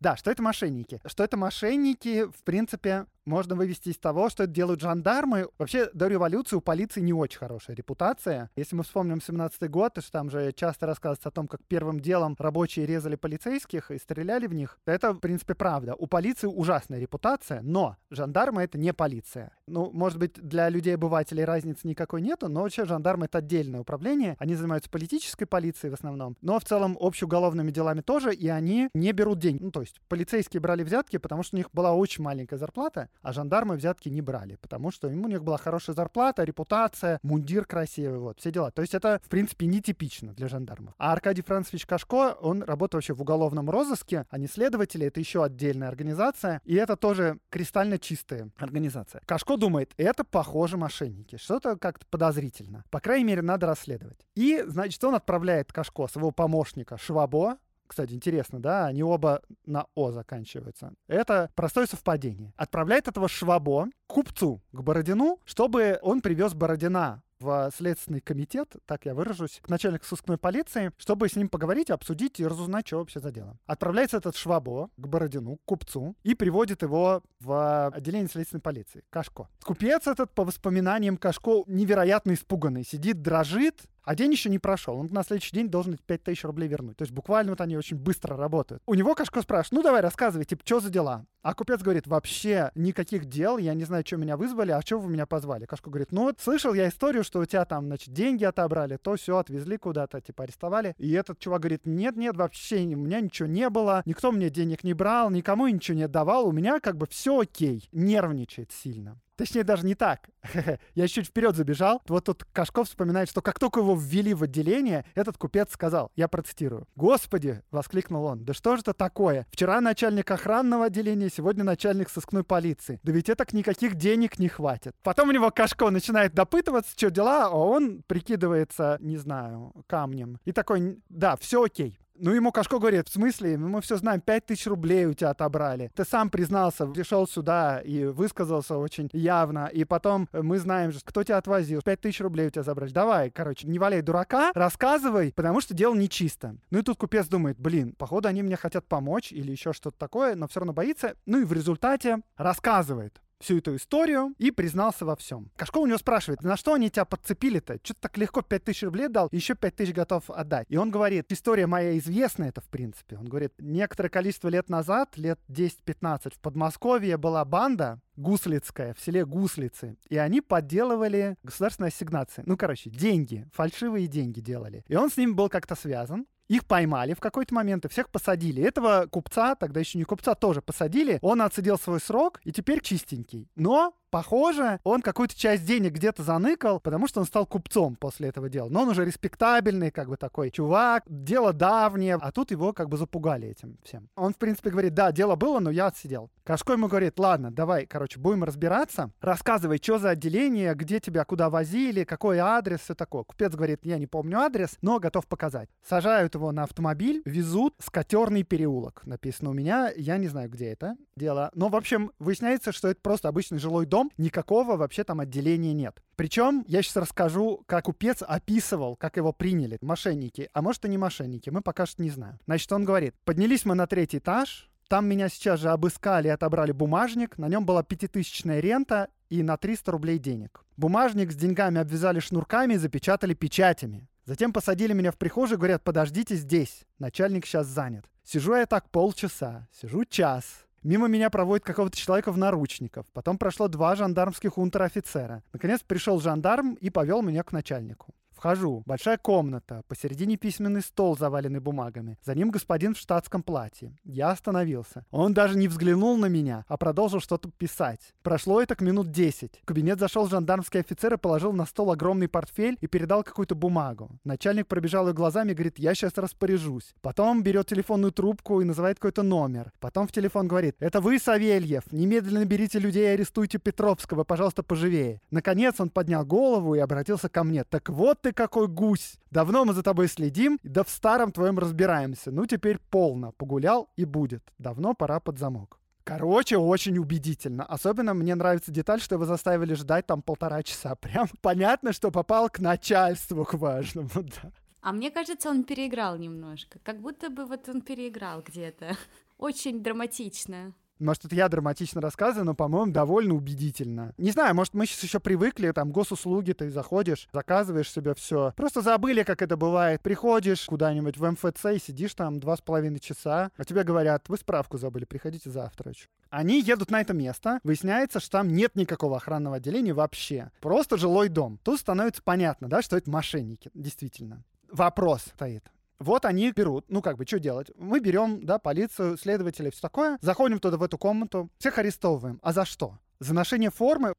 [0.00, 1.00] Да, что это мошенники?
[1.06, 5.48] Что это мошенники, в принципе, можно вывести из того, что делают жандармы.
[5.58, 8.50] Вообще, до революции у полиции не очень хорошая репутация.
[8.56, 12.00] Если мы вспомним 17-й год, то что там же часто рассказывается о том, как первым
[12.00, 15.94] делом рабочие резали полицейских и стреляли в них, то это, в принципе, правда.
[15.94, 19.52] У полиции ужасная репутация, но жандармы— это не полиция.
[19.66, 24.36] Ну, может быть, для людей-обывателей разницы никакой нету, но вообще жандармы— это отдельное управление.
[24.38, 29.12] Они занимаются политической полицией в основном, но в целом общеуголовными делами тоже, и они не
[29.12, 29.62] берут деньги.
[29.62, 33.32] Ну, то есть полицейские брали взятки, потому что у них была очень маленькая зарплата, а
[33.32, 38.18] жандармы взятки не брали, потому что ему у них была хорошая зарплата, репутация, мундир красивый,
[38.18, 38.70] вот, все дела.
[38.70, 40.94] То есть это, в принципе, нетипично для жандармов.
[40.98, 45.44] А Аркадий Францович Кашко, он работает вообще в уголовном розыске, а не следователи, это еще
[45.44, 49.22] отдельная организация, и это тоже кристально чистая организация.
[49.26, 52.84] Кашко думает, это, похоже, мошенники, что-то как-то подозрительно.
[52.90, 54.26] По крайней мере, надо расследовать.
[54.34, 60.12] И, значит, он отправляет Кашко, своего помощника Швабо, кстати, интересно, да, они оба на О
[60.12, 60.92] заканчиваются.
[61.08, 62.52] Это простое совпадение.
[62.56, 69.06] Отправляет этого Швабо к купцу, к Бородину, чтобы он привез Бородина в Следственный комитет, так
[69.06, 73.20] я выражусь, к начальнику сыскной полиции, чтобы с ним поговорить, обсудить и разузнать, что вообще
[73.20, 73.56] за дело.
[73.64, 79.48] Отправляется этот Швабо к Бородину, к купцу, и приводит его в отделение следственной полиции, Кашко.
[79.64, 84.96] Купец этот, по воспоминаниям Кашко, невероятно испуганный, сидит, дрожит, а день еще не прошел.
[84.96, 86.96] Он на следующий день должен 5000 рублей вернуть.
[86.96, 88.82] То есть буквально вот они очень быстро работают.
[88.86, 91.26] У него Кашко спрашивает, ну давай рассказывай, типа, что за дела?
[91.42, 95.10] А купец говорит, вообще никаких дел, я не знаю, что меня вызвали, а что вы
[95.10, 95.66] меня позвали?
[95.66, 99.14] Кашко говорит, ну вот слышал я историю, что у тебя там, значит, деньги отобрали, то
[99.16, 100.94] все отвезли куда-то, типа арестовали.
[100.98, 104.94] И этот чувак говорит, нет-нет, вообще у меня ничего не было, никто мне денег не
[104.94, 107.88] брал, никому ничего не отдавал, у меня как бы все окей.
[107.92, 109.20] Нервничает сильно.
[109.38, 110.28] Точнее, даже не так.
[110.96, 112.02] Я чуть вперед забежал.
[112.08, 116.26] Вот тут Кашков вспоминает, что как только его ввели в отделение, этот купец сказал, я
[116.26, 118.44] процитирую, «Господи!»— воскликнул он.
[118.44, 119.46] «Да что же это такое?
[119.52, 123.00] Вчера начальник охранного отделения, сегодня начальник сыскной полиции.
[123.02, 124.94] Да ведь это никаких денег не хватит».
[125.02, 130.38] Потом у него Кашко начинает допытываться, что дела, а он прикидывается, не знаю, камнем.
[130.44, 131.98] И такой, да, все окей.
[132.20, 133.56] Ну, ему Кашко говорит, в смысле?
[133.58, 135.92] Мы все знаем, 5000 рублей у тебя отобрали.
[135.94, 139.66] Ты сам признался, пришел сюда и высказался очень явно.
[139.66, 141.80] И потом мы знаем, кто тебя отвозил.
[141.80, 142.90] 5000 рублей у тебя забрали.
[142.90, 146.56] Давай, короче, не валяй дурака, рассказывай, потому что дело нечисто.
[146.70, 150.34] Ну и тут купец думает, блин, походу они мне хотят помочь или еще что-то такое,
[150.34, 151.14] но все равно боится.
[151.24, 155.50] Ну и в результате рассказывает всю эту историю и признался во всем.
[155.56, 157.78] Кашко у него спрашивает, на что они тебя подцепили-то?
[157.82, 160.66] Что ты так легко 5000 рублей дал, еще 5000 готов отдать?
[160.68, 163.16] И он говорит, история моя известна это в принципе.
[163.16, 169.24] Он говорит, некоторое количество лет назад, лет 10-15, в Подмосковье была банда, Гуслицкая, в селе
[169.24, 169.96] Гуслицы.
[170.08, 172.42] И они подделывали государственные ассигнации.
[172.46, 174.84] Ну, короче, деньги, фальшивые деньги делали.
[174.88, 176.26] И он с ним был как-то связан.
[176.48, 178.62] Их поймали в какой-то момент и всех посадили.
[178.62, 181.18] Этого купца, тогда еще не купца, тоже посадили.
[181.22, 183.48] Он отсидел свой срок и теперь чистенький.
[183.54, 188.48] Но похоже, он какую-то часть денег где-то заныкал, потому что он стал купцом после этого
[188.48, 188.68] дела.
[188.68, 192.96] Но он уже респектабельный, как бы такой чувак, дело давнее, а тут его как бы
[192.96, 194.08] запугали этим всем.
[194.16, 196.30] Он, в принципе, говорит, да, дело было, но я отсидел.
[196.44, 201.50] Кашко ему говорит, ладно, давай, короче, будем разбираться, рассказывай, что за отделение, где тебя куда
[201.50, 203.24] возили, какой адрес, все такое.
[203.24, 205.68] Купец говорит, я не помню адрес, но готов показать.
[205.86, 209.02] Сажают его на автомобиль, везут Скотерный переулок.
[209.04, 211.50] Написано у меня, я не знаю, где это дело.
[211.54, 215.72] Но, в общем, выясняется, что это просто обычный жилой дом, дом, никакого вообще там отделения
[215.72, 216.02] нет.
[216.16, 220.48] Причем я сейчас расскажу, как купец описывал, как его приняли мошенники.
[220.52, 222.38] А может и не мошенники, мы пока что не знаем.
[222.46, 226.72] Значит, он говорит, поднялись мы на третий этаж, там меня сейчас же обыскали и отобрали
[226.72, 227.36] бумажник.
[227.38, 230.64] На нем была пятитысячная рента и на 300 рублей денег.
[230.76, 234.08] Бумажник с деньгами обвязали шнурками и запечатали печатями.
[234.24, 238.04] Затем посадили меня в прихожую, говорят, подождите здесь, начальник сейчас занят.
[238.24, 243.06] Сижу я так полчаса, сижу час, Мимо меня проводит какого-то человека в наручниках.
[243.12, 245.42] Потом прошло два жандармских унтер-офицера.
[245.52, 248.14] Наконец пришел жандарм и повел меня к начальнику.
[248.38, 248.84] Вхожу.
[248.86, 249.82] Большая комната.
[249.88, 252.18] Посередине письменный стол, заваленный бумагами.
[252.24, 253.96] За ним господин в штатском платье.
[254.04, 255.04] Я остановился.
[255.10, 258.14] Он даже не взглянул на меня, а продолжил что-то писать.
[258.22, 259.58] Прошло это к минут десять.
[259.62, 264.08] В кабинет зашел жандармский офицер и положил на стол огромный портфель и передал какую-то бумагу.
[264.22, 266.94] Начальник пробежал ее глазами и говорит, я сейчас распоряжусь.
[267.00, 269.72] Потом берет телефонную трубку и называет какой-то номер.
[269.80, 275.20] Потом в телефон говорит, это вы, Савельев, немедленно берите людей и арестуйте Петровского, пожалуйста, поживее.
[275.32, 277.64] Наконец он поднял голову и обратился ко мне.
[277.64, 279.18] Так вот какой гусь!
[279.30, 282.30] Давно мы за тобой следим, да в старом твоем разбираемся.
[282.30, 283.32] Ну, теперь полно.
[283.32, 284.42] Погулял и будет.
[284.58, 285.78] Давно пора под замок.
[286.08, 287.64] Короче, очень убедительно.
[287.64, 290.94] Особенно мне нравится деталь, что его заставили ждать там полтора часа.
[291.00, 294.52] Прям понятно, что попал к начальству, к важному, да.
[294.80, 296.78] А мне кажется, он переиграл немножко.
[296.82, 298.96] Как будто бы вот он переиграл где-то.
[299.38, 300.72] Очень драматично.
[300.98, 304.14] Может, это я драматично рассказываю, но, по-моему, довольно убедительно.
[304.18, 308.52] Не знаю, может, мы сейчас еще привыкли, там, госуслуги, ты заходишь, заказываешь себе все.
[308.56, 310.00] Просто забыли, как это бывает.
[310.02, 314.36] Приходишь куда-нибудь в МФЦ и сидишь там два с половиной часа, а тебе говорят, вы
[314.36, 315.92] справку забыли, приходите завтра.
[316.30, 320.50] Они едут на это место, выясняется, что там нет никакого охранного отделения вообще.
[320.60, 321.58] Просто жилой дом.
[321.62, 324.44] Тут становится понятно, да, что это мошенники, действительно.
[324.70, 325.64] Вопрос стоит.
[325.98, 327.70] Вот они берут, ну как бы, что делать?
[327.76, 332.38] Мы берем, да, полицию, следователей, все такое, заходим туда в эту комнату, всех арестовываем.
[332.42, 332.98] А за что?
[333.18, 334.14] За ношение формы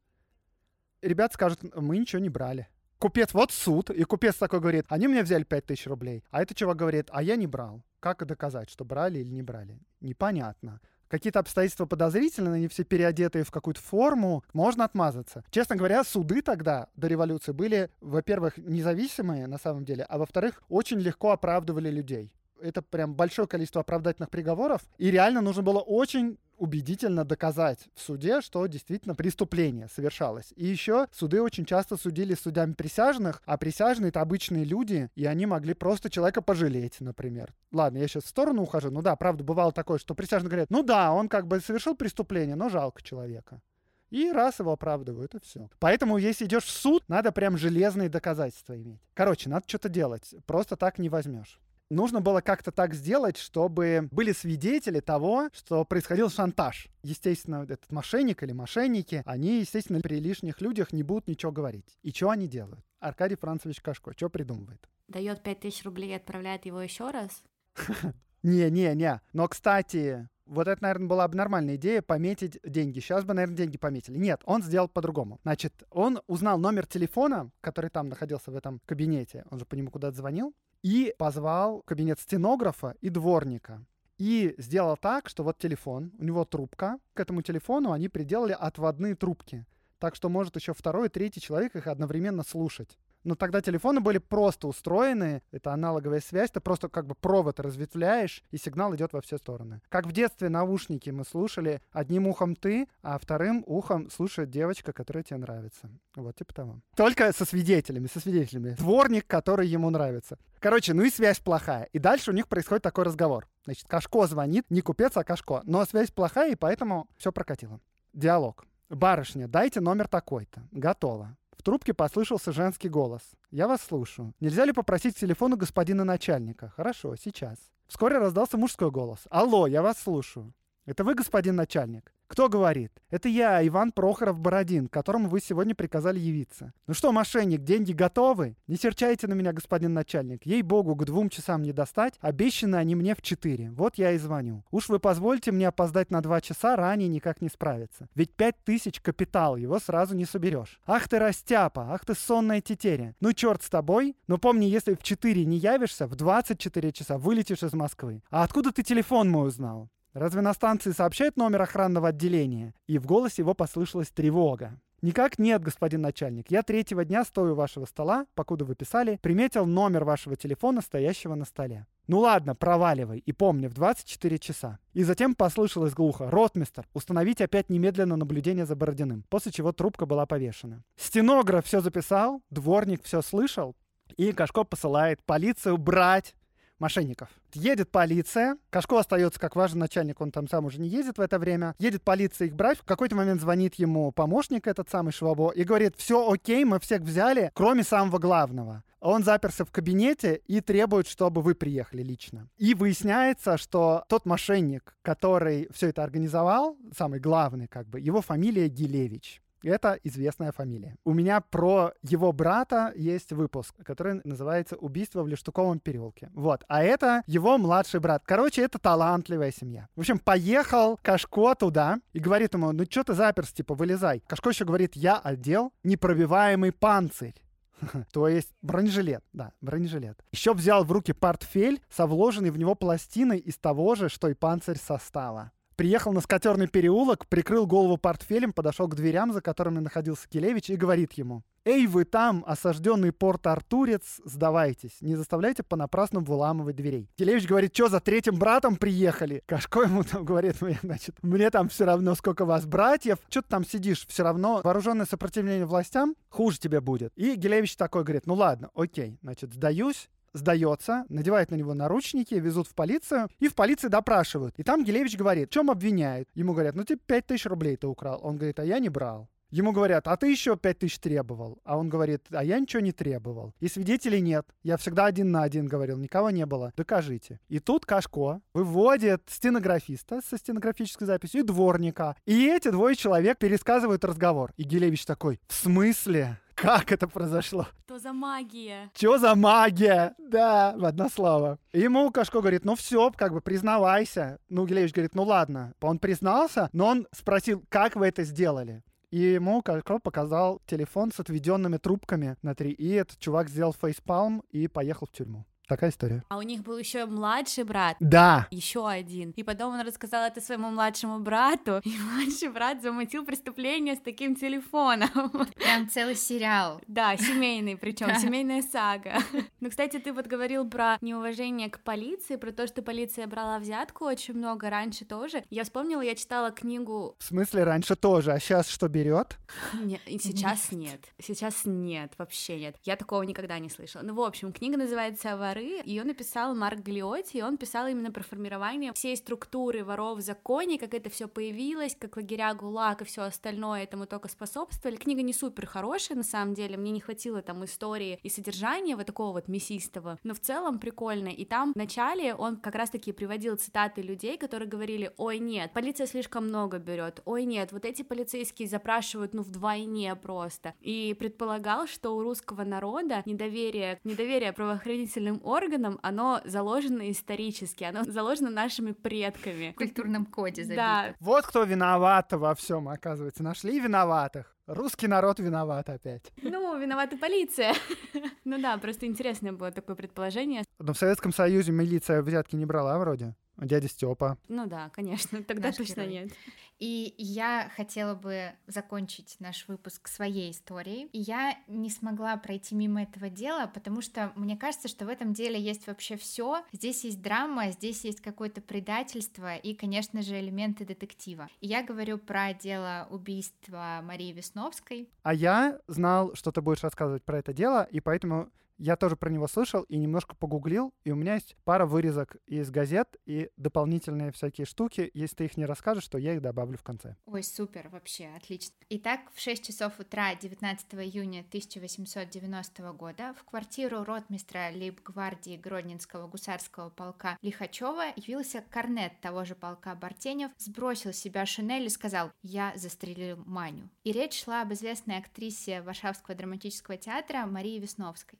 [1.02, 2.68] ребят скажут, мы ничего не брали.
[2.98, 6.26] Купец, вот суд, и купец такой говорит, они мне взяли 5000 рублей.
[6.32, 7.82] А этот чувак говорит, а я не брал.
[8.02, 9.80] Как доказать, что брали или не брали?
[10.02, 15.43] Непонятно какие-то обстоятельства подозрительные, они все переодетые в какую-то форму, можно отмазаться.
[15.52, 21.00] Честно говоря, суды тогда, до революции, были, во-первых, независимые на самом деле, а во-вторых, очень
[21.00, 27.26] легко оправдывали людей это прям большое количество оправдательных приговоров, и реально нужно было очень убедительно
[27.26, 30.54] доказать в суде, что действительно преступление совершалось.
[30.56, 35.45] И еще суды очень часто судили судьями присяжных, а присяжные— это обычные люди, и они
[35.45, 37.54] могли просто человека пожалеть, например.
[37.72, 38.91] Ладно, я сейчас в сторону ухожу.
[38.91, 42.56] Ну да, правда, бывало такое, что присяжные говорят, ну да, он как бы совершил преступление,
[42.56, 43.62] но жалко человека.
[44.10, 45.69] И раз его оправдывают, и все.
[45.80, 49.02] Поэтому, если идешь в суд, надо прям железные доказательства иметь.
[49.13, 50.34] Короче, надо что-то делать.
[50.45, 56.30] Просто так не возьмешь нужно было как-то так сделать, чтобы были свидетели того, что происходил
[56.30, 56.88] шантаж.
[57.04, 61.97] Естественно, этот мошенник или мошенники, они, естественно, при лишних людях не будут ничего говорить.
[62.04, 62.84] И что они делают?
[62.99, 64.89] Аркадий Францевич Кашко, что придумывает?
[65.08, 67.43] Дает 5000 рублей и отправляет его еще раз?
[68.43, 69.21] Не-не-не.
[69.34, 72.99] Но, кстати, вот это, наверное, была бы нормальная идея пометить деньги.
[72.99, 74.17] Сейчас бы, наверное, деньги пометили.
[74.17, 75.39] Нет, он сделал по-другому.
[75.43, 79.45] Значит, он узнал номер телефона, который там находился в этом кабинете.
[79.52, 83.86] Он же по нему куда-то звонил и позвал в кабинет стенографа и дворника.
[84.18, 89.15] И сделал так, что вот телефон, у него трубка, к этому телефону они приделали отводные
[89.15, 89.65] трубки.
[89.98, 92.98] Так что может еще второй, третий человек их одновременно слушать.
[93.24, 98.44] Но тогда телефоны были просто устроены, это аналоговая связь, ты просто как бы провод разветвляешь,
[98.52, 99.82] и сигнал идет во все стороны.
[99.90, 105.24] Как в детстве наушники мы слушали одним ухом ты, а вторым ухом слушает девочка, которая
[105.24, 105.90] тебе нравится.
[106.16, 106.80] Вот типа того.
[106.96, 108.76] Только со свидетелями, со свидетелями.
[108.76, 110.38] Дворник, который ему нравится.
[110.60, 111.90] Короче, ну и связь плохая.
[111.94, 113.48] И дальше у них происходит такой разговор.
[113.66, 115.62] Значит, Кашко звонит, не купец, а Кашко.
[115.64, 117.80] Но связь плохая, и поэтому все прокатило.
[118.14, 118.66] Диалог.
[118.90, 120.68] Барышня, дайте номер такой-то.
[120.72, 121.38] Готово.
[121.60, 123.22] В трубке послышался женский голос.
[123.52, 124.34] «Я вас слушаю.
[124.39, 127.58] Нельзя ли попросить к телефону господина начальника?» «Хорошо, сейчас».
[127.86, 129.19] Вскоре раздался мужской голос.
[129.30, 130.54] «Алло, я вас слушаю».
[130.86, 132.92] «Это вы, господин начальник?» Кто говорит?
[133.10, 136.74] Это я, Иван Прохоров-Бородин, которому вы сегодня приказали явиться.
[136.86, 138.56] Ну что, мошенник, деньги готовы?
[138.68, 140.46] Не серчайте на меня, господин начальник.
[140.46, 142.13] Ей-богу, к двум часам не достать.
[142.22, 143.72] Обещаны они мне в четыре.
[143.72, 144.63] Вот я и звоню.
[144.70, 148.08] Уж вы позвольте мне опоздать на два часа, ранее никак не справиться.
[148.13, 150.80] Ведь пять тысяч капитал, его сразу не соберешь.
[150.86, 153.15] Ах ты растяпа, ах ты сонная тетеря.
[153.22, 154.15] Ну черт с тобой.
[154.28, 158.22] Но помни, если в четыре не явишься, в 24 часа вылетишь из Москвы.
[158.30, 159.89] А откуда ты телефон мой узнал?
[160.13, 162.74] Разве на станции сообщают номер охранного отделения?
[162.88, 164.80] И в голосе его послышалась тревога.
[165.02, 166.52] Никак нет, господин начальник.
[166.52, 171.36] Я третьего дня стою у вашего стола, покуда вы писали, приметил номер вашего телефона, стоящего
[171.36, 171.86] на столе.
[172.08, 173.19] Ну ладно, проваливай.
[173.19, 174.80] И помни, в 24 часа.
[174.93, 176.30] И затем послышалось глухо.
[176.30, 179.24] Ротмистер, установить опять немедленно наблюдение за Бородиным.
[179.30, 180.84] После чего трубка была повешена.
[180.98, 183.76] Стенограф все записал, дворник все слышал.
[184.17, 186.36] И Кашко посылает полицию брать
[186.80, 187.30] мошенников.
[187.54, 191.39] Едет полиция, Кашко остается как важный начальник, он там сам уже не ездит в это
[191.39, 191.76] время.
[191.80, 195.96] Едет полиция их брать, в какой-то момент звонит ему помощник, этот самый Швабо, и говорит,
[195.98, 198.84] все окей, мы всех взяли, кроме самого главного.
[199.00, 202.50] Он заперся в кабинете и требует, чтобы вы приехали лично.
[202.58, 208.68] И выясняется, что тот мошенник, который все это организовал, самый главный, как бы, его фамилия
[208.68, 209.42] Гилевич.
[209.63, 210.95] Это известная фамилия.
[211.04, 216.30] У меня про его брата есть выпуск, который называется «Убийство в Лештуковом переулке».
[216.34, 216.63] Вот.
[216.67, 218.24] А это его младший брат.
[218.26, 219.88] Короче, это талантливая семья.
[219.95, 224.24] В общем, поехал Кашко туда и говорит ему, ну что ты заперся, типа, вылезай.
[224.28, 227.36] Кашко еще говорит, я одел непробиваемый панцирь.
[228.12, 230.24] То есть бронежилет, да, бронежилет.
[230.32, 234.34] Еще взял в руки портфель со вложенной в него пластиной из того же, что и
[234.34, 240.28] панцирь состава приехал на скатерный переулок, прикрыл голову портфелем, подошел к дверям, за которыми находился
[240.28, 247.10] Келевич, и говорит ему, «Эй, вы там, осажденный порт-артурец, сдавайтесь, не заставляйте понапрасну выламывать дверей».
[247.15, 249.42] Келевич говорит, что за третьим братом приехали?
[249.46, 253.48] Кашко ему там говорит, мне, значит, мне там все равно, сколько вас братьев, что ты
[253.48, 257.13] там сидишь, все равно вооруженное сопротивление властям, хуже тебе будет.
[257.15, 262.68] И Гелевич такой говорит, ну ладно, окей, значит, сдаюсь, сдается, надевает на него наручники, везут
[262.68, 264.56] в полицию, и в полиции допрашивают.
[264.58, 266.30] И там Гелевич говорит, в чем обвиняют?
[266.36, 268.20] Ему говорят, ну ты 5 тысяч рублей ты украл.
[268.24, 269.30] Он говорит, а я не брал.
[269.52, 271.60] Ему говорят, а ты еще 5 тысяч требовал.
[271.63, 273.56] А он говорит, а я ничего не требовал.
[273.60, 274.46] И свидетелей нет.
[274.62, 276.71] Я всегда один на один говорил, никого не было.
[276.77, 277.40] Докажите.
[277.48, 282.15] И тут Кашко выводит стенографиста со стенографической записью и дворника.
[282.27, 284.54] И эти двое человек пересказывают разговор.
[284.56, 286.38] И Гелевич такой, в смысле?
[286.62, 287.68] Как это произошло?
[287.86, 288.92] Что за магия?
[288.94, 290.14] Что за магия?
[290.18, 291.58] Да, в одно слово.
[291.72, 294.40] Ему Кашко говорит, ну все, как бы признавайся.
[294.50, 295.74] Ну, Гилевич говорит, ну ладно.
[295.80, 298.84] Он признался, но он спросил, как вы это сделали?
[299.12, 304.44] и ему Калькро показал телефон с отведенными трубками на три, и этот чувак сделал фейспалм
[304.52, 305.46] и поехал в тюрьму.
[305.70, 306.24] Такая история.
[306.30, 307.96] А у них был еще младший брат.
[308.00, 308.48] Да.
[308.50, 309.34] Еще один.
[309.36, 314.36] И потом он рассказал это своему младшему брату, и младший брат замутил преступление с таким
[314.36, 315.10] телефоном.
[315.56, 316.82] Прям целый сериал.
[316.88, 319.20] Да, семейный, причем семейная сага.
[319.60, 324.06] Ну, кстати, ты вот говорил про неуважение к полиции, про то, что полиция брала взятку
[324.06, 325.44] очень много раньше тоже.
[325.52, 327.15] Я вспомнила, я читала книгу.
[327.20, 329.38] В смысле раньше тоже, а сейчас что берет?
[329.74, 331.02] Нет, сейчас нет.
[331.22, 332.76] Сейчас нет, вообще нет.
[332.86, 334.02] Я такого никогда не слышала.
[334.02, 335.82] Ну, в общем, книга называется «Воры воры.
[335.86, 340.78] Ее написал Марк Галиотти, и он писал именно про формирование всей структуры воров в законе,
[340.78, 344.98] как это все появилось, как лагеря ГУЛАГ и все остальное этому только способствовали.
[344.98, 349.06] Книга не супер хорошая, на самом деле, мне не хватило там истории и содержания вот
[349.06, 351.30] такого вот мясистого, но в целом прикольно.
[351.30, 356.08] И там в начале он как раз-таки приводил цитаты людей, которые говорили, ой, нет, полиция
[356.08, 360.74] слишком много берет, ой, нет, вот эти полицейские запрашивают, ну, вдвойне просто.
[360.82, 368.50] И предполагал, что у русского народа недоверие, недоверие правоохранительным органам, оно заложено исторически, оно заложено
[368.50, 369.71] нашими предками.
[369.71, 370.81] В культурном коде забито.
[370.81, 371.15] Да.
[371.19, 373.43] Вот кто виноват во всем, оказывается.
[373.43, 374.56] Нашли виноватых.
[374.67, 376.31] Русский народ виноват опять.
[376.43, 377.73] Ну, виновата полиция.
[378.45, 380.63] ну да, просто интересное было такое предположение.
[380.77, 383.35] Но в Советском Союзе милиция взятки не брала вроде.
[383.62, 384.38] Дядя Степа.
[384.48, 386.08] Ну да, конечно, тогда Наш точно герой.
[386.14, 386.32] нет.
[386.80, 391.10] И я хотела бы закончить наш выпуск своей историей.
[391.12, 395.34] И я не смогла пройти мимо этого дела, потому что мне кажется, что в этом
[395.34, 396.64] деле есть вообще все.
[396.72, 401.50] Здесь есть драма, здесь есть какое-то предательство и, конечно же, элементы детектива.
[401.60, 405.10] И я говорю про дело убийства Марии Весновской.
[405.24, 408.50] А я знал, что ты будешь рассказывать про это дело, и поэтому
[408.80, 412.71] я тоже про него слышал и немножко погуглил, и у меня есть пара вырезок из
[412.71, 415.12] газет и дополнительные всякие штуки.
[415.13, 417.17] Если ты их не расскажешь, то я их добавлю в конце.
[417.25, 418.73] Ой, супер, вообще, отлично.
[418.90, 426.90] Итак, в 6 часов утра 19 июня 1890 года в квартиру ротмистра лейб-гвардии Гродненского гусарского
[426.90, 432.71] полка Лихачева явился корнет того же полка Бартенев, сбросил с себя шинель и сказал «Я
[432.75, 433.90] застрелил Маню».
[434.06, 438.40] И речь шла об известной актрисе Варшавского драматического театра Марии Весновской.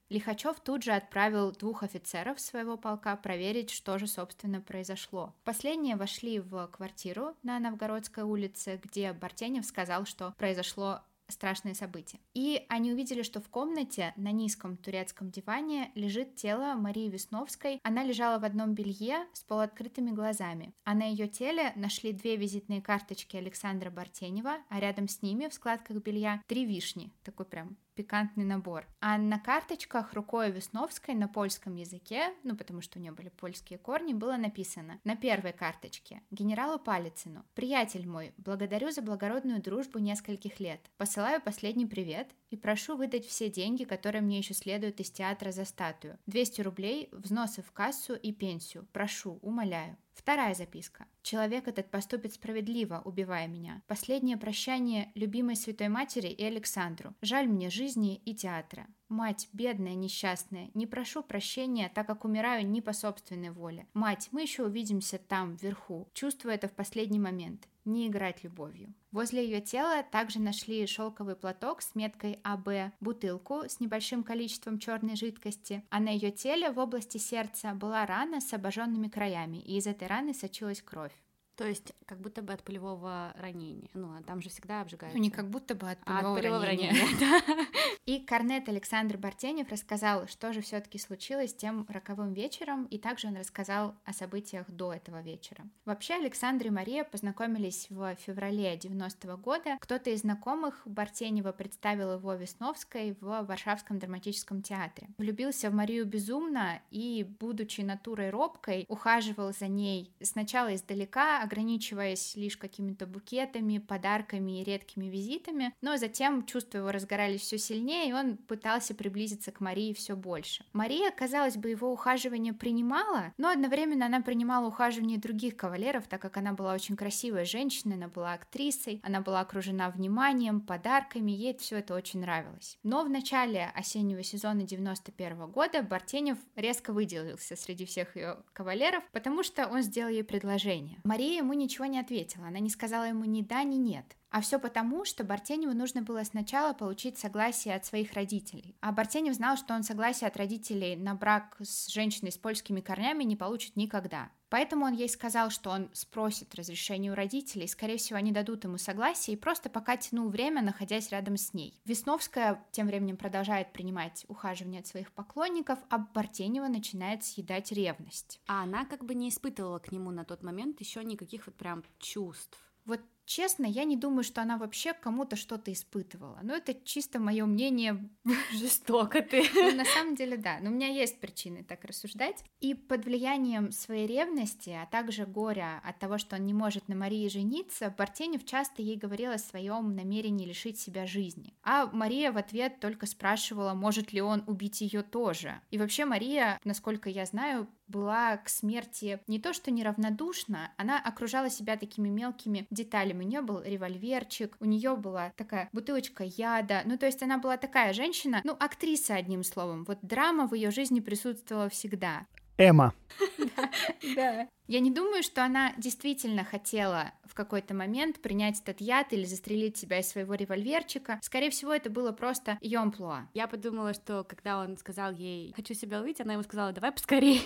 [0.60, 5.34] Тут же отправил двух офицеров своего полка проверить, что же, собственно, произошло.
[5.44, 11.02] Последние вошли в квартиру на Новгородской улице, где Бартенев сказал, что произошло
[11.32, 12.20] страшное событие.
[12.34, 17.80] И они увидели, что в комнате на низком турецком диване лежит тело Марии Весновской.
[17.84, 22.82] Она лежала в одном белье с полуоткрытыми глазами, а на ее теле нашли две визитные
[22.82, 28.45] карточки Александра Бартенева, а рядом с ними в складках белья три вишни, такой прям пикантный
[28.45, 28.88] набор.
[29.02, 33.78] А на карточках рукой Весновской на польском языке, ну потому что у нее были польские
[33.78, 40.62] корни, было написано на первой карточке генералу Палицыну «Приятель мой, благодарю за благородную дружбу нескольких
[40.62, 40.80] лет.
[40.95, 45.66] Посылаю последний привет и прошу выдать все деньги, которые мне еще следуют из театра за
[45.66, 46.18] статую.
[46.28, 48.88] 200 рублей, взносы в кассу и пенсию.
[48.91, 49.97] Прошу, умоляю.
[50.14, 51.06] Вторая записка.
[51.22, 53.82] Человек этот поступит справедливо, убивая меня.
[53.88, 57.16] Последнее прощание любимой Святой Матери и Александру.
[57.22, 58.88] Жаль мне жизни и театра.
[59.08, 63.88] Мать, бедная, несчастная, не прошу прощения, так как умираю не по собственной воле.
[63.93, 66.10] Мать, мы еще увидимся там, вверху.
[66.14, 67.68] Чувствую это в последний момент.
[67.90, 68.94] Не играть любовью.
[69.12, 75.16] Возле ее тела также нашли шелковый платок с меткой АБ, бутылку с небольшим количеством черной
[75.16, 79.88] жидкости, а на ее теле в области сердца была рана с обожженными краями, и из
[79.88, 81.16] этой раны сочилась кровь.
[81.60, 83.89] То есть как будто бы от пулевого ранения.
[83.93, 85.14] Ну, а там же всегда обжигают.
[85.14, 86.91] Ну, не как будто бы от А, пулевого от пулевого ранения.
[86.93, 87.66] ранения, да.
[88.05, 93.36] И корнет Александр Бартенев рассказал, что же все-таки случилось тем роковым вечером, и также он
[93.36, 95.66] рассказал о событиях до этого вечера.
[95.84, 99.78] Вообще Александр и Мария познакомились в феврале 90 года.
[99.82, 105.10] Кто-то из знакомых Бартенева представил его Весновской в Варшавском драматическом театре.
[105.18, 112.58] Влюбился в Марию безумно и, будучи натурой робкой, ухаживал за ней сначала издалека, ограничиваясь лишь
[112.58, 118.38] какими-то букетами, подарками и редкими визитами, но затем чувства его разгорались все сильнее, и он
[118.38, 120.64] пытался приблизиться к Марии все больше.
[120.74, 126.38] Мария, казалось бы, его ухаживание принимала, но одновременно она принимала ухаживание других кавалеров, так как
[126.38, 131.78] она была очень красивая женщина, она была актрисой, она была окружена вниманием, подарками, ей все
[131.78, 132.78] это очень нравилось.
[132.84, 139.41] Но в начале осеннего сезона 91 года Бартенев резко выделился среди всех ее кавалеров, потому
[139.41, 141.00] что он сделал ей предложение.
[141.04, 144.16] Мария ему ничего не ответила, она не сказала ему ни да, ни нет.
[144.30, 148.76] А все потому, что Бартеневу нужно было сначала получить согласие от своих родителей.
[148.80, 153.24] А Бартенев знал, что он согласие от родителей на брак с женщиной с польскими корнями
[153.24, 154.30] не получит никогда.
[154.50, 158.78] Поэтому он ей сказал, что он спросит разрешение у родителей, скорее всего, они дадут ему
[158.78, 161.80] согласие, и просто пока тянул время, находясь рядом с ней.
[161.86, 168.41] Весновская тем временем продолжает принимать ухаживание от своих поклонников, а Бартенева начинает съедать ревность.
[168.47, 171.84] А она как бы не испытывала к нему на тот момент еще никаких вот прям
[172.00, 172.58] чувств.
[172.86, 176.40] Вот честно, я не думаю, что она вообще кому-то что-то испытывала.
[176.42, 178.10] Но это чисто мое мнение.
[178.52, 179.48] Жестоко ты.
[179.60, 180.58] Ну, на самом деле, да.
[180.62, 182.44] Но у меня есть причины так рассуждать.
[182.60, 186.96] И под влиянием своей ревности, а также горя от того, что он не может на
[186.96, 191.54] Марии жениться, Бартенев часто ей говорил о своем намерении лишить себя жизни.
[191.62, 195.62] А Мария в ответ только спрашивала, может ли он убить ее тоже.
[195.70, 201.50] И вообще Мария, насколько я знаю, была к смерти не то что неравнодушна, она окружала
[201.50, 203.24] себя такими мелкими деталями.
[203.24, 206.82] У нее был револьверчик, у нее была такая бутылочка яда.
[206.86, 209.84] Ну, то есть она была такая женщина, ну, актриса, одним словом.
[209.86, 212.26] Вот драма в ее жизни присутствовала всегда.
[212.58, 212.94] Эма.
[214.16, 214.48] Да.
[214.68, 219.78] Я не думаю, что она действительно хотела в какой-то момент принять этот яд или застрелить
[219.78, 221.20] себя из своего револьверчика.
[221.22, 223.28] Скорее всего, это было просто ее амплуа.
[223.34, 227.42] Я подумала, что когда он сказал ей «хочу себя убить», она ему сказала «давай поскорее».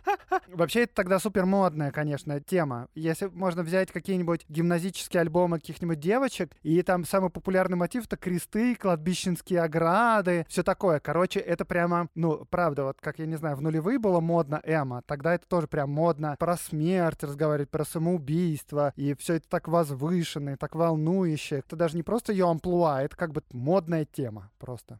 [0.48, 2.88] Вообще, это тогда супер модная, конечно, тема.
[2.94, 8.74] Если можно взять какие-нибудь гимназические альбомы каких-нибудь девочек, и там самый популярный мотив— это кресты,
[8.74, 11.00] кладбищенские ограды, все такое.
[11.00, 15.02] Короче, это прямо, ну, правда, вот как, я не знаю, в нулевые было модно Эма,
[15.06, 20.50] тогда это тоже прям модно про смерть разговаривать, про самоубийство, и все это так возвышенно,
[20.50, 21.56] и так волнующе.
[21.56, 24.98] Это даже не просто ее амплуа, это как бы модная тема просто.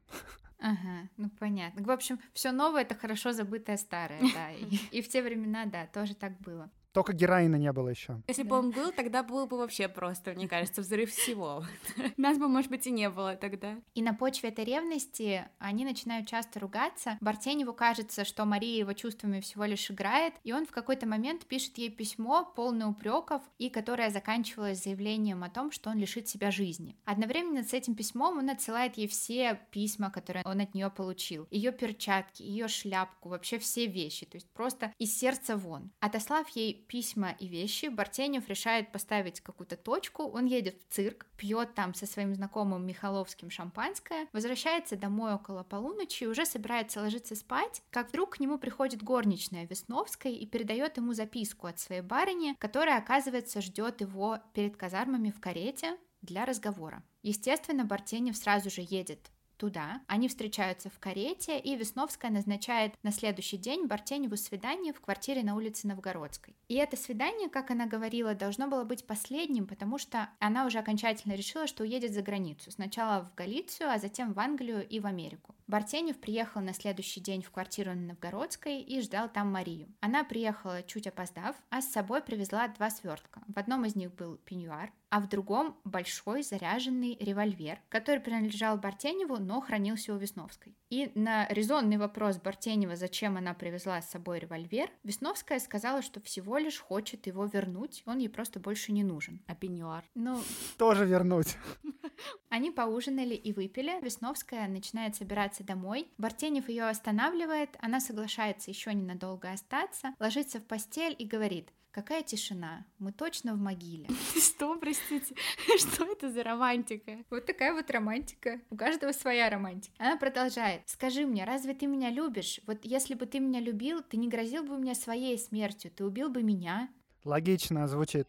[0.60, 1.84] Ага, ну понятно.
[1.84, 4.50] В общем, все новое это хорошо забытое старое, да.
[4.50, 6.68] И, и в те времена, да, тоже так было.
[6.98, 8.20] Только героина не было еще.
[8.26, 11.64] Если бы он был, тогда был бы вообще просто, мне кажется, взрыв всего.
[12.16, 13.76] Нас бы, может быть, и не было тогда.
[13.94, 17.16] И на почве этой ревности они начинают часто ругаться.
[17.20, 21.78] Бартеневу кажется, что Мария его чувствами всего лишь играет, и он в какой-то момент пишет
[21.78, 26.96] ей письмо, полное упреков, и которое заканчивалось заявлением о том, что он лишит себя жизни.
[27.04, 31.46] Одновременно с этим письмом он отсылает ей все письма, которые он от нее получил.
[31.52, 35.92] Ее перчатки, ее шляпку, вообще все вещи, то есть просто из сердца вон.
[36.00, 41.74] Отослав ей письма и вещи, Бартенев решает поставить какую-то точку, он едет в цирк, пьет
[41.74, 47.82] там со своим знакомым Михаловским шампанское, возвращается домой около полуночи и уже собирается ложиться спать,
[47.90, 52.98] как вдруг к нему приходит горничная Весновская и передает ему записку от своей барыни, которая,
[52.98, 57.02] оказывается, ждет его перед казармами в карете для разговора.
[57.22, 60.00] Естественно, Бартенев сразу же едет туда.
[60.06, 65.56] Они встречаются в карете, и Весновская назначает на следующий день Бартеневу свидание в квартире на
[65.56, 66.56] улице Новгородской.
[66.68, 71.34] И это свидание, как она говорила, должно было быть последним, потому что она уже окончательно
[71.34, 72.70] решила, что уедет за границу.
[72.70, 75.54] Сначала в Галицию, а затем в Англию и в Америку.
[75.66, 79.92] Бартенев приехал на следующий день в квартиру на Новгородской и ждал там Марию.
[80.00, 83.42] Она приехала чуть опоздав, а с собой привезла два свертка.
[83.46, 89.38] В одном из них был пеньюар, а в другом большой заряженный револьвер, который принадлежал Бартеневу,
[89.38, 90.76] но хранился у Весновской.
[90.90, 96.58] И на резонный вопрос Бартенева, зачем она привезла с собой револьвер, Весновская сказала, что всего
[96.58, 99.40] лишь хочет его вернуть, он ей просто больше не нужен.
[99.46, 100.04] А пеньюар?
[100.14, 100.40] Ну...
[100.76, 101.56] Тоже вернуть.
[102.48, 104.02] Они поужинали и выпили.
[104.02, 106.08] Весновская начинает собираться домой.
[106.18, 112.84] Бартенев ее останавливает, она соглашается еще ненадолго остаться, ложится в постель и говорит, Какая тишина.
[112.98, 114.06] Мы точно в могиле.
[114.40, 114.76] Что,
[115.08, 115.34] простите?
[115.78, 117.18] Что это за романтика?
[117.30, 118.60] Вот такая вот романтика.
[118.70, 119.94] У каждого своя романтика.
[119.98, 120.82] Она продолжает.
[120.86, 122.60] Скажи мне, разве ты меня любишь?
[122.66, 126.28] Вот если бы ты меня любил, ты не грозил бы мне своей смертью, ты убил
[126.28, 126.88] бы меня.
[127.24, 128.28] Логично звучит.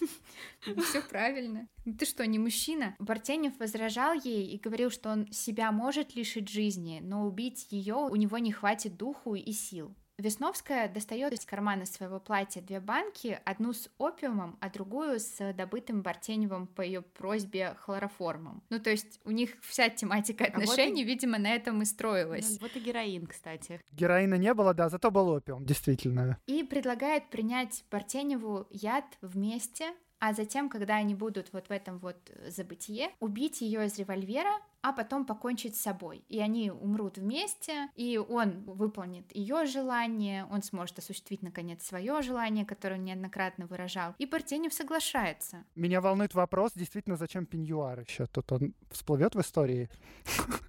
[0.60, 1.68] Все правильно.
[1.84, 2.96] Ты что, не мужчина?
[2.98, 8.16] Бартенев возражал ей и говорил, что он себя может лишить жизни, но убить ее у
[8.16, 9.94] него не хватит духу и сил.
[10.20, 16.02] Весновская достает из кармана своего платья две банки, одну с опиумом, а другую с добытым
[16.02, 18.62] Бартеневым по ее просьбе хлороформом.
[18.68, 21.04] Ну, то есть у них вся тематика отношений, а вот и...
[21.04, 22.50] видимо, на этом и строилась.
[22.50, 23.80] Ну, вот и героин, кстати.
[23.92, 26.38] Героина не было, да, зато был опиум, действительно.
[26.46, 32.16] И предлагает принять Бартеневу яд вместе, а затем, когда они будут вот в этом вот
[32.46, 34.52] забытие, убить ее из револьвера,
[34.82, 36.24] а потом покончить с собой.
[36.28, 42.64] И они умрут вместе, и он выполнит ее желание, он сможет осуществить, наконец, свое желание,
[42.64, 44.14] которое он неоднократно выражал.
[44.18, 45.64] И Бартенев соглашается.
[45.74, 48.26] Меня волнует вопрос, действительно, зачем пеньюар еще?
[48.26, 49.88] Тут он всплывет в истории?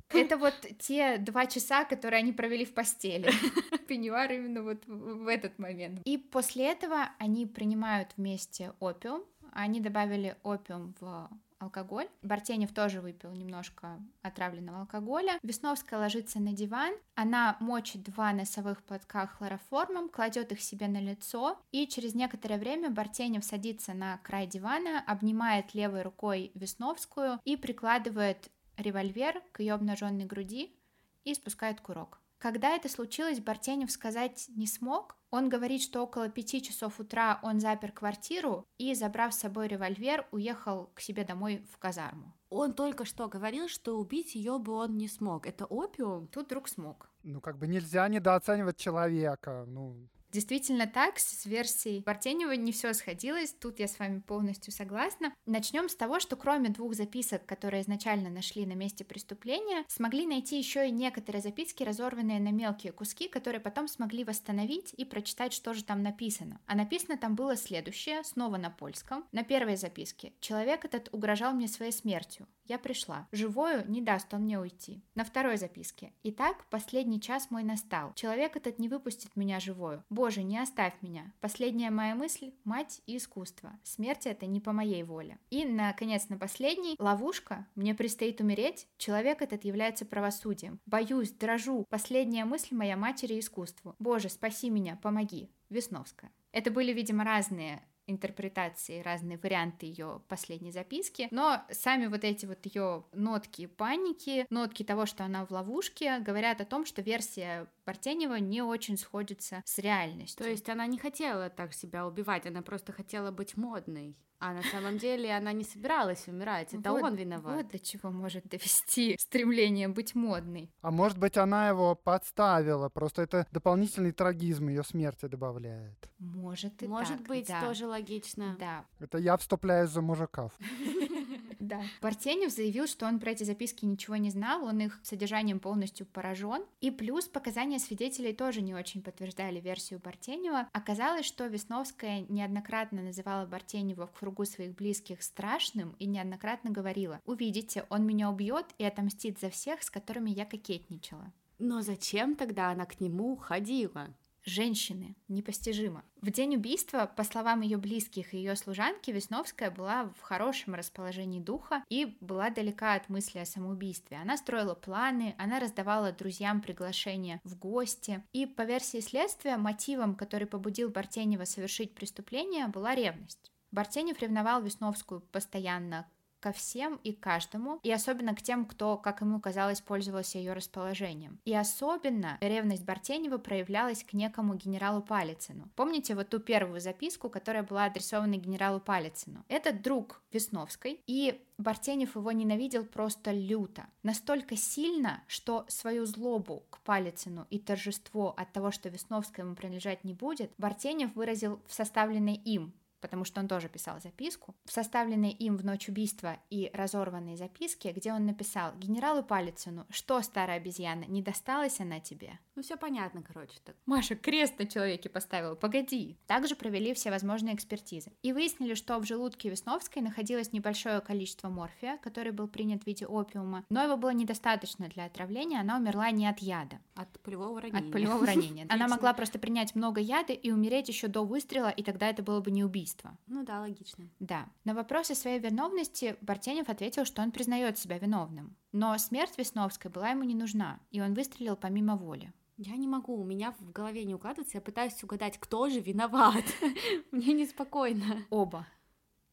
[0.10, 3.32] Это вот те два часа, которые они провели в постели.
[3.88, 6.02] Пеньюар именно вот в этот момент.
[6.06, 11.30] И после этого они принимают вместе опиум, они добавили опиум в
[11.62, 12.08] алкоголь.
[12.22, 15.40] Бартенев тоже выпил немножко отравленного алкоголя.
[15.44, 21.58] Весновская ложится на диван, она мочит два носовых платка хлороформом, кладет их себе на лицо,
[21.72, 28.50] и через некоторое время Бартенев садится на край дивана, обнимает левой рукой Весновскую и прикладывает
[28.78, 30.76] револьвер к ее обнаженной груди
[31.24, 32.20] и спускает курок.
[32.38, 35.16] Когда это случилось, Бартенев сказать не смог.
[35.32, 40.28] Он говорит, что около пяти часов утра он запер квартиру и, забрав с собой револьвер,
[40.32, 42.36] уехал к себе домой в казарму.
[42.50, 45.48] Он только что говорил, что убить ее бы он не смог.
[45.48, 46.28] Это опиум?
[46.28, 47.10] Тут вдруг смог.
[47.24, 49.64] Ну, как бы нельзя недооценивать человека.
[49.68, 55.34] Ну, Действительно так, с версией Бартенева не все сходилось, тут я с вами полностью согласна.
[55.46, 60.58] Начнем с того, что кроме двух записок, которые изначально нашли на месте преступления, смогли найти
[60.58, 65.74] еще и некоторые записки, разорванные на мелкие куски, которые потом смогли восстановить и прочитать, что
[65.74, 66.62] же там написано.
[66.66, 69.26] А написано там было следующее, снова на польском.
[69.34, 70.32] На первой записке.
[70.40, 72.48] Человек этот угрожал мне своей смертью.
[72.72, 73.28] Я пришла.
[73.34, 75.04] Живою не даст он мне уйти.
[75.14, 76.14] На второй записке.
[76.24, 78.14] Итак, последний час мой настал.
[78.14, 80.06] Человек этот не выпустит меня живою.
[80.22, 81.34] Боже, не оставь меня.
[81.40, 83.80] Последняя моя мысль– мать и искусство.
[83.82, 85.40] Смерть это не по моей воле.
[85.50, 87.66] И, наконец, на последний– ловушка.
[87.74, 88.88] Мне предстоит умереть.
[89.00, 90.80] Человек этот является правосудием.
[90.86, 91.88] Боюсь, дрожу.
[91.90, 93.96] Последняя мысль моя матери искусству.
[93.98, 95.50] Боже, спаси меня, помоги.
[95.70, 96.32] Весновская.
[96.52, 102.66] Это были, видимо, разные интерпретации, разные варианты ее последней записки, но сами вот эти вот
[102.66, 108.36] ее нотки паники, нотки того, что она в ловушке, говорят о том, что версия Бартенева
[108.36, 110.44] не очень сходится с реальностью.
[110.44, 114.16] То есть она не хотела так себя убивать, она просто хотела быть модной.
[114.44, 117.58] А на самом деле она не собиралась умирать, это вот, он виноват.
[117.58, 120.74] Вот до чего может довести стремление быть модной.
[120.82, 126.10] А может быть, она его подставила, просто это дополнительный трагизм ее смерти добавляет.
[126.18, 127.62] Может и Может так, быть, да.
[127.62, 128.56] тоже логично.
[128.60, 130.52] Да, Это я вступляюсь за мужиков.
[131.62, 131.82] да.
[132.02, 136.66] Бартенев заявил, что он про эти записки ничего не знал, он их содержанием полностью поражен.
[136.82, 140.68] И плюс показания свидетелей тоже не очень подтверждали версию Бартенева.
[140.74, 147.86] Оказалось, что Весновская неоднократно называла Бартенева в кругу своих близких страшным и неоднократно говорила «Увидите,
[147.90, 151.32] он меня убьет и отомстит за всех, с которыми я кокетничала».
[151.60, 154.08] Но зачем тогда она к нему ходила?
[154.44, 155.16] Женщины.
[155.28, 156.04] Непостижимо.
[156.20, 161.40] В день убийства, по словам ее близких и ее служанки, Весновская была в хорошем расположении
[161.40, 164.18] духа и была далека от мысли о самоубийстве.
[164.18, 168.24] Она строила планы, она раздавала друзьям приглашения в гости.
[168.34, 173.52] И по версии следствия, мотивом, который побудил Бартенева совершить преступление, была ревность.
[173.72, 176.10] Бартенев ревновал Весновскую постоянно
[176.42, 181.40] ко всем и каждому, и особенно к тем, кто, как ему казалось, пользовался ее расположением.
[181.46, 185.70] И особенно ревность Бартенева проявлялась к некому генералу Палицыну.
[185.76, 189.46] Помните вот ту первую записку, которая была адресована генералу Палицыну?
[189.48, 193.86] Это друг Весновской, и Бартенев его ненавидел просто люто.
[194.04, 200.04] Настолько сильно, что свою злобу к Палицыну и торжество от того, что Весновская ему принадлежать
[200.04, 205.32] не будет, Бартенев выразил в составленной им потому что он тоже писал записку, в составленной
[205.32, 211.06] им в ночь убийства и разорванной записке, где он написал «Генералу Палицыну, что, старая обезьяна,
[211.06, 213.76] не досталась она тебе?» Ну все понятно, короче, так.
[213.86, 216.18] Маша крест на человеке поставила, погоди.
[216.28, 221.98] Также провели все возможные экспертизы и выяснили, что в желудке Весновской находилось небольшое количество морфия,
[222.04, 226.28] который был принят в виде опиума, но его было недостаточно для отравления, она умерла не
[226.28, 226.80] от яда.
[226.96, 227.80] От пулевого ранения.
[227.80, 228.68] От пулевого ранения.
[228.70, 232.42] Она могла просто принять много яда и умереть еще до выстрела, и тогда это было
[232.42, 232.91] бы не убийство.
[233.28, 234.10] Ну да, логично.
[234.20, 234.48] Да.
[234.64, 238.56] На вопросы своей виновности Бартенев ответил, что он признает себя виновным.
[238.72, 242.34] Но смерть Весновской была ему не нужна, и он выстрелил помимо воли.
[242.58, 246.44] Я не могу, у меня в голове не укладывается, я пытаюсь угадать, кто же виноват.
[247.12, 248.24] Мне неспокойно.
[248.30, 248.68] Оба.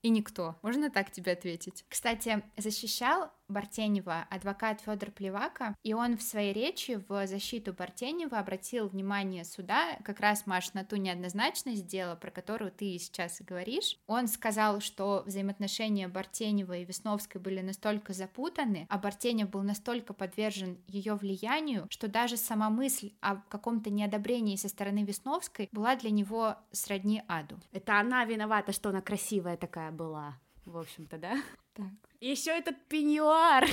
[0.03, 0.57] И никто.
[0.63, 1.85] Можно так тебе ответить?
[1.89, 8.89] Кстати, защищал Бартенева адвокат Федор Плевака, и он в своей речи в защиту Бартенева обратил
[8.89, 13.97] внимание суда как раз, Маш, на ту неоднозначность дела, про которую ты сейчас и говоришь.
[14.07, 20.79] Он сказал, что взаимоотношения Бартенева и Весновской были настолько запутаны, а Бартенев был настолько подвержен
[20.87, 26.57] ее влиянию, что даже сама мысль о каком-то неодобрении со стороны Весновской была для него
[26.73, 27.57] сродни аду.
[27.73, 30.39] Это она виновата, что она красивая такая была.
[30.65, 31.43] В общем-то, да?
[31.75, 32.08] Так.
[32.21, 33.65] Еще этот пеньюар.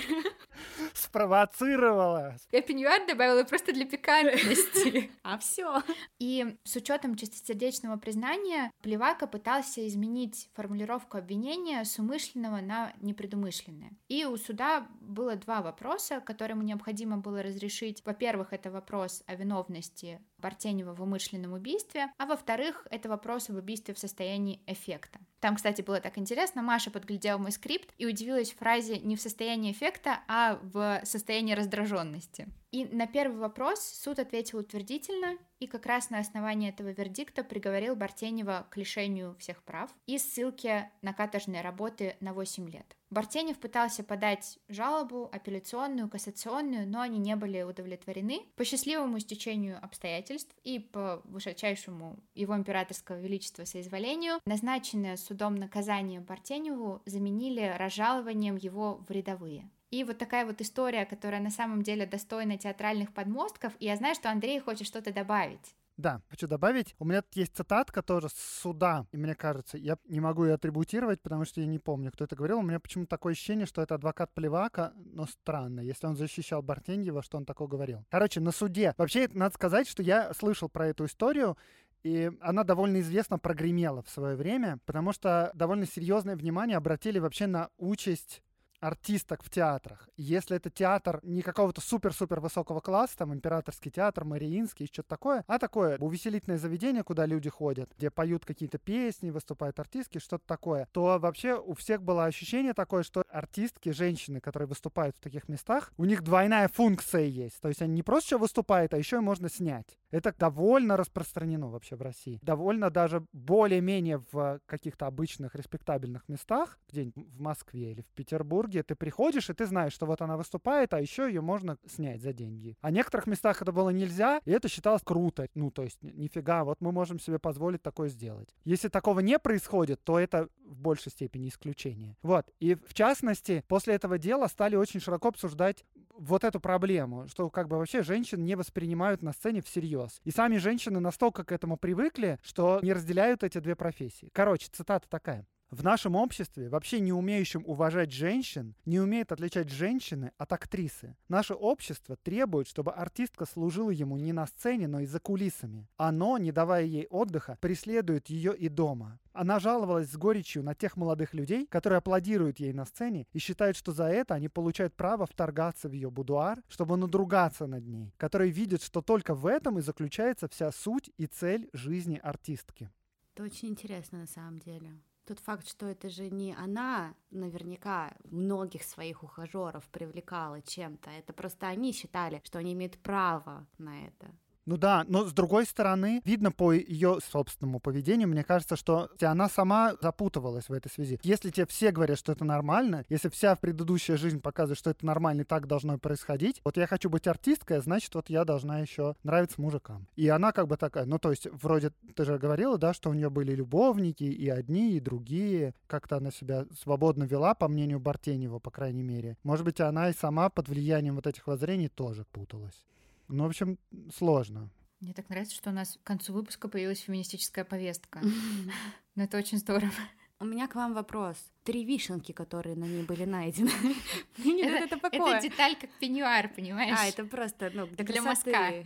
[0.94, 2.36] Спровоцировала.
[2.52, 5.12] Я пеньюар добавила просто для пикантности.
[5.24, 5.82] А все.
[6.20, 13.92] И с учетом чистосердечного признания, Плевака пытался изменить формулировку обвинения с умышленного на непредумышленное.
[14.08, 18.04] И у суда было два вопроса, которые ему необходимо было разрешить.
[18.06, 23.96] Во-первых, это вопрос о виновности Бартенева в умышленном убийстве, а во-вторых, это вопрос об убийстве
[23.96, 25.20] в состоянии эффекта.
[25.40, 29.72] Там, кстати, было так интересно, Маша подглядела мой скрипт и удивилась фразе не в состоянии
[29.72, 32.48] эффекта, а в состоянии раздраженности.
[32.76, 37.96] И на первый вопрос суд ответил утвердительно, и как раз на основании этого вердикта приговорил
[37.96, 42.98] Бартенева к лишению всех прав и ссылке на каторжные работы на 8 лет.
[43.10, 48.42] Бартенев пытался подать жалобу, апелляционную, кассационную, но они не были удовлетворены.
[48.58, 57.02] По счастливому стечению обстоятельств и по высочайшему его императорского величества соизволению назначенное судом наказание Бартеневу
[57.06, 59.70] заменили разжалованием его в рядовые.
[59.92, 64.16] И вот такая вот история, которая на самом деле достойна театральных подмостков, и я знаю,
[64.16, 65.76] что Андрей хочет что-то добавить.
[65.98, 66.94] Да, хочу добавить.
[67.00, 70.56] У меня тут есть цитатка тоже с суда, и мне кажется, я не могу ее
[70.56, 72.60] атрибутировать, потому что я не помню, кто это говорил.
[72.60, 77.24] У меня почему-то такое ощущение, что это адвокат Плевака, но странно, если он защищал Бартеньева,
[77.24, 78.04] что он такое говорил.
[78.10, 78.94] Короче, на суде.
[78.98, 81.58] Вообще, надо сказать, что я слышал про эту историю,
[82.04, 87.48] и она довольно известно прогремела в свое время, потому что довольно серьезное внимание обратили вообще
[87.48, 88.44] на участь
[88.86, 90.08] артисток в театрах.
[90.16, 95.60] Если это театр не какого-то супер-супер высокого класса, там императорский театр, Мариинский, что-то такое, а
[95.60, 101.18] такое увеселительное заведение, куда люди ходят, где поют какие-то песни, выступают артистки, что-то такое, то
[101.20, 106.06] вообще у всех было ощущение такое, что артистки, женщины, которые выступают в таких местах, у
[106.06, 107.60] них двойная функция есть.
[107.62, 109.98] То есть они не просто еще выступают, а еще и можно снять.
[110.16, 112.40] Это довольно распространено вообще в России.
[112.42, 118.96] Довольно даже более-менее в каких-то обычных респектабельных местах, где-нибудь в Москве или в Петербурге, ты
[118.96, 122.78] приходишь, и ты знаешь, что вот она выступает, а еще ее можно снять за деньги.
[122.80, 125.50] А в некоторых местах это было нельзя, и это считалось круто.
[125.54, 128.56] Ну, то есть, нифига, вот мы можем себе позволить такое сделать.
[128.64, 132.16] Если такого не происходит, то это в большей степени исключение.
[132.24, 132.50] Вот.
[132.62, 135.84] И в частности, после этого дела стали очень широко обсуждать
[136.18, 140.05] вот эту проблему, что как бы вообще женщин не воспринимают на сцене всерьез.
[140.24, 144.30] И сами женщины настолько к этому привыкли, что не разделяют эти две профессии.
[144.34, 145.48] Короче, цитата такая.
[145.72, 151.18] В нашем обществе, вообще не умеющим уважать женщин, не умеет отличать женщины от актрисы.
[151.28, 155.88] Наше общество требует, чтобы артистка служила ему не на сцене, но и за кулисами.
[155.98, 159.20] Оно, не давая ей отдыха, преследует ее и дома.
[159.34, 163.76] Она жаловалась с горечью на тех молодых людей, которые аплодируют ей на сцене и считают,
[163.76, 168.52] что за это они получают право вторгаться в ее будуар, чтобы надругаться над ней, которые
[168.52, 172.92] видят, что только в этом и заключается вся суть и цель жизни артистки.
[173.34, 174.94] Это очень интересно на самом деле.
[175.26, 181.68] Тот факт, что это же не она наверняка многих своих ухажеров привлекала чем-то, это просто
[181.68, 184.28] они считали, что они имеют право на это.
[184.66, 189.48] Ну да, но с другой стороны, видно по ее собственному поведению, мне кажется, что она
[189.48, 191.20] сама запутывалась в этой связи.
[191.22, 195.42] Если тебе все говорят, что это нормально, если вся предыдущая жизнь показывает, что это нормально
[195.42, 199.62] и так должно происходить, вот я хочу быть артисткой, значит, вот я должна еще нравиться
[199.62, 200.08] мужикам.
[200.16, 203.14] И она как бы такая, ну то есть вроде ты же говорила, да, что у
[203.14, 205.76] нее были любовники и одни, и другие.
[205.86, 209.38] Как-то она себя свободно вела, по мнению Бартенева, по крайней мере.
[209.44, 212.84] Может быть, она и сама под влиянием вот этих воззрений тоже путалась.
[213.28, 213.78] Ну, в общем,
[214.14, 214.70] сложно.
[215.00, 218.22] Мне так нравится, что у нас к концу выпуска появилась феминистическая повестка.
[219.16, 219.92] Но это очень здорово.
[220.40, 221.38] У меня к вам вопрос.
[221.64, 223.70] Три вишенки, которые на ней были найдены.
[224.38, 226.98] это, это деталь как пеньюар, понимаешь?
[227.00, 228.84] А, это просто ну, для, для мазка.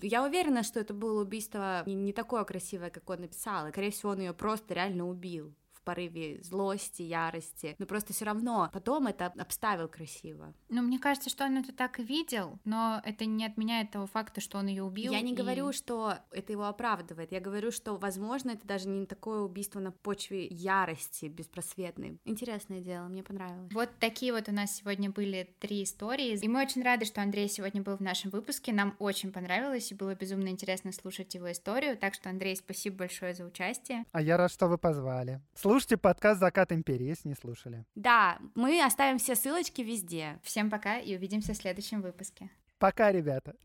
[0.00, 3.66] Я уверена, что это было убийство не, не такое красивое, как он написал.
[3.66, 8.70] И, скорее всего, он ее просто реально убил порыве злости, ярости, но просто все равно
[8.72, 10.54] потом это обставил красиво.
[10.68, 14.40] Ну, мне кажется, что он это так и видел, но это не отменяет того факта,
[14.40, 15.12] что он ее убил.
[15.12, 15.36] Я не и...
[15.36, 19.92] говорю, что это его оправдывает, я говорю, что, возможно, это даже не такое убийство на
[19.92, 22.18] почве ярости беспросветной.
[22.24, 23.72] Интересное дело, мне понравилось.
[23.72, 27.48] Вот такие вот у нас сегодня были три истории, и мы очень рады, что Андрей
[27.48, 31.96] сегодня был в нашем выпуске, нам очень понравилось, и было безумно интересно слушать его историю,
[31.96, 34.04] так что, Андрей, спасибо большое за участие.
[34.12, 35.40] А я рад, что вы позвали.
[35.74, 37.84] Слушайте подкаст «Закат империи», если не слушали.
[37.96, 40.38] Да, мы оставим все ссылочки везде.
[40.44, 42.48] Всем пока и увидимся в следующем выпуске.
[42.78, 43.56] Пока, ребята.